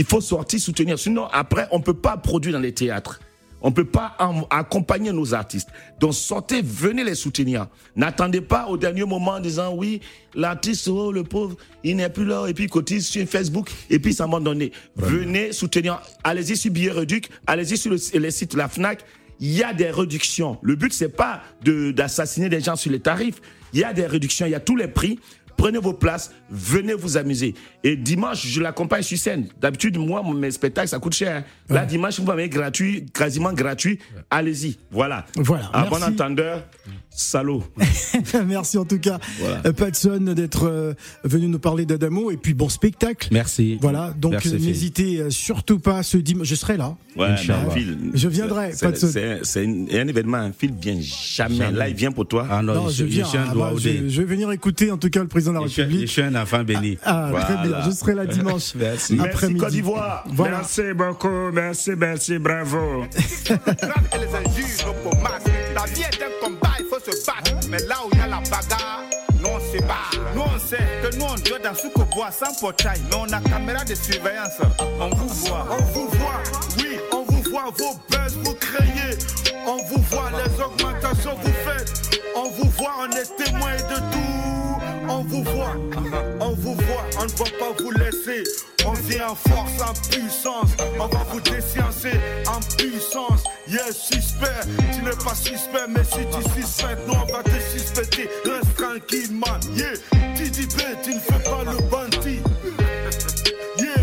[0.00, 0.98] Il faut sortir, soutenir.
[0.98, 3.20] Sinon, après, on ne peut pas produire dans les théâtres.
[3.60, 4.16] On peut pas
[4.48, 5.68] accompagner nos artistes.
[6.00, 7.66] Donc sortez, venez les soutenir.
[7.96, 10.00] N'attendez pas au dernier moment en disant oui,
[10.34, 13.98] l'artiste, oh, le pauvre, il n'est plus là et puis il cotise sur Facebook et
[13.98, 14.72] puis ça m'a donné.
[14.96, 16.00] Venez soutenir.
[16.24, 19.04] Allez-y sur Billet Reduc, allez-y sur le, les sites La Fnac.
[19.38, 20.56] Il y a des réductions.
[20.62, 23.42] Le but c'est pas de d'assassiner des gens sur les tarifs.
[23.74, 25.18] Il y a des réductions, il y a tous les prix.
[25.60, 27.54] Prenez vos places, venez vous amuser.
[27.84, 29.46] Et dimanche, je l'accompagne sur scène.
[29.60, 31.44] D'habitude, moi, mes spectacles, ça coûte cher.
[31.68, 33.98] Là, dimanche, vous m'avez gratuit, quasiment gratuit.
[34.30, 34.78] Allez-y.
[34.90, 35.26] Voilà.
[35.36, 36.04] Voilà, À bon merci.
[36.14, 36.64] entendeur,
[37.10, 37.62] salaud.
[38.46, 39.60] Merci en tout cas, Voilà.
[39.66, 40.94] euh, Patson, d'être euh,
[41.24, 42.30] venu nous parler d'Adamo.
[42.30, 43.28] Et puis bon spectacle.
[43.32, 43.78] Merci.
[43.80, 46.46] Voilà, donc euh, n'hésitez surtout pas ce dimanche.
[46.48, 46.96] Je serai là.
[47.16, 49.18] Ouais, Phil, Je viendrai, souci.
[49.42, 50.50] C'est un, un événement.
[50.56, 51.56] Phil vient jamais.
[51.56, 51.76] Jamais.
[51.76, 52.46] Là, il vient pour toi.
[52.50, 53.24] Ah non, Non, je, je viens.
[53.24, 54.02] suis un ah, doigt bah, au je, dé.
[54.08, 56.06] je vais venir écouter en tout cas le président de la Je République.
[56.06, 56.96] je suis un enfant béni.
[57.02, 57.82] Ah, très bien.
[57.84, 58.74] Je serai là dimanche.
[58.76, 59.14] Merci.
[59.14, 59.60] Merci après-midi.
[59.60, 60.24] Côte d'Ivoire.
[60.32, 60.58] Voilà.
[60.58, 63.04] Merci beaucoup, merci, merci, bravo.
[65.74, 66.69] La vie est un combat,
[67.04, 67.68] se battre.
[67.68, 69.02] Mais là où il y a la bagarre,
[69.38, 70.10] nous on se bat.
[70.34, 73.00] Nous on sait que nous on doit dans Soukobois sans portail.
[73.10, 74.60] Mais on a caméra de surveillance.
[75.00, 75.66] On vous voit.
[75.70, 76.42] On vous voit,
[76.78, 79.18] oui, on vous voit vos buzz vous créez.
[79.66, 82.20] On vous voit les augmentations vous faites.
[82.36, 84.69] On vous voit, on est témoin de tout.
[85.12, 85.74] On vous voit,
[86.40, 88.44] on vous voit, on ne va pas vous laisser.
[88.86, 90.70] On vient en force, en puissance.
[91.00, 92.12] On va vous déciencer
[92.46, 93.42] en puissance.
[93.66, 94.46] Yes, suspect,
[94.94, 98.30] tu n'es pas suspect, mais si tu suspectes, nous on va te suspecter.
[98.44, 99.60] Reste tranquille, man.
[99.74, 99.94] Yeah,
[100.36, 102.40] TDB, tu ne fais pas le bandit.
[103.78, 103.96] Yeah,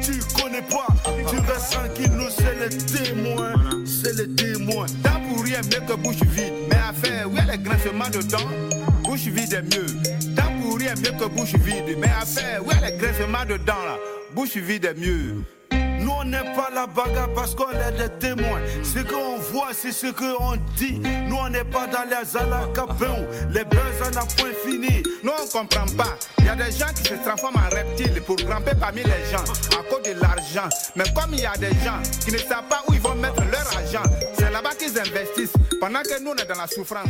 [0.00, 0.86] tu connais pas,
[1.28, 4.86] tu restes tranquille, nous c'est les témoins, c'est les témoins.
[5.04, 6.54] Dents pour rien mieux que bouche vide.
[6.70, 9.86] Mais à faire, où est le grincement de dents Bouche vide est mieux.
[10.34, 11.96] Dents pour rien mieux que bouche vide.
[11.96, 13.96] Mais à faire, où est le grincement de dents là?
[14.34, 15.42] Bouche vide est mieux.
[15.72, 18.60] Nous on n'est pas la bagarre parce qu'on est des témoins.
[18.84, 21.00] Ce qu'on voit, c'est ce qu'on dit.
[21.28, 23.26] Nous on n'est pas dans les alacabons.
[23.52, 25.02] Les buzz en a point fini.
[25.24, 26.14] Nous on comprend pas.
[26.40, 29.44] Il y a des gens qui se transforment en reptiles pour grimper parmi les gens
[29.78, 30.68] à cause de l'argent.
[30.94, 33.42] Mais comme il y a des gens qui ne savent pas où ils vont mettre
[33.50, 34.02] leur argent,
[34.38, 37.08] c'est là-bas qu'ils investissent pendant que nous on est dans la souffrance.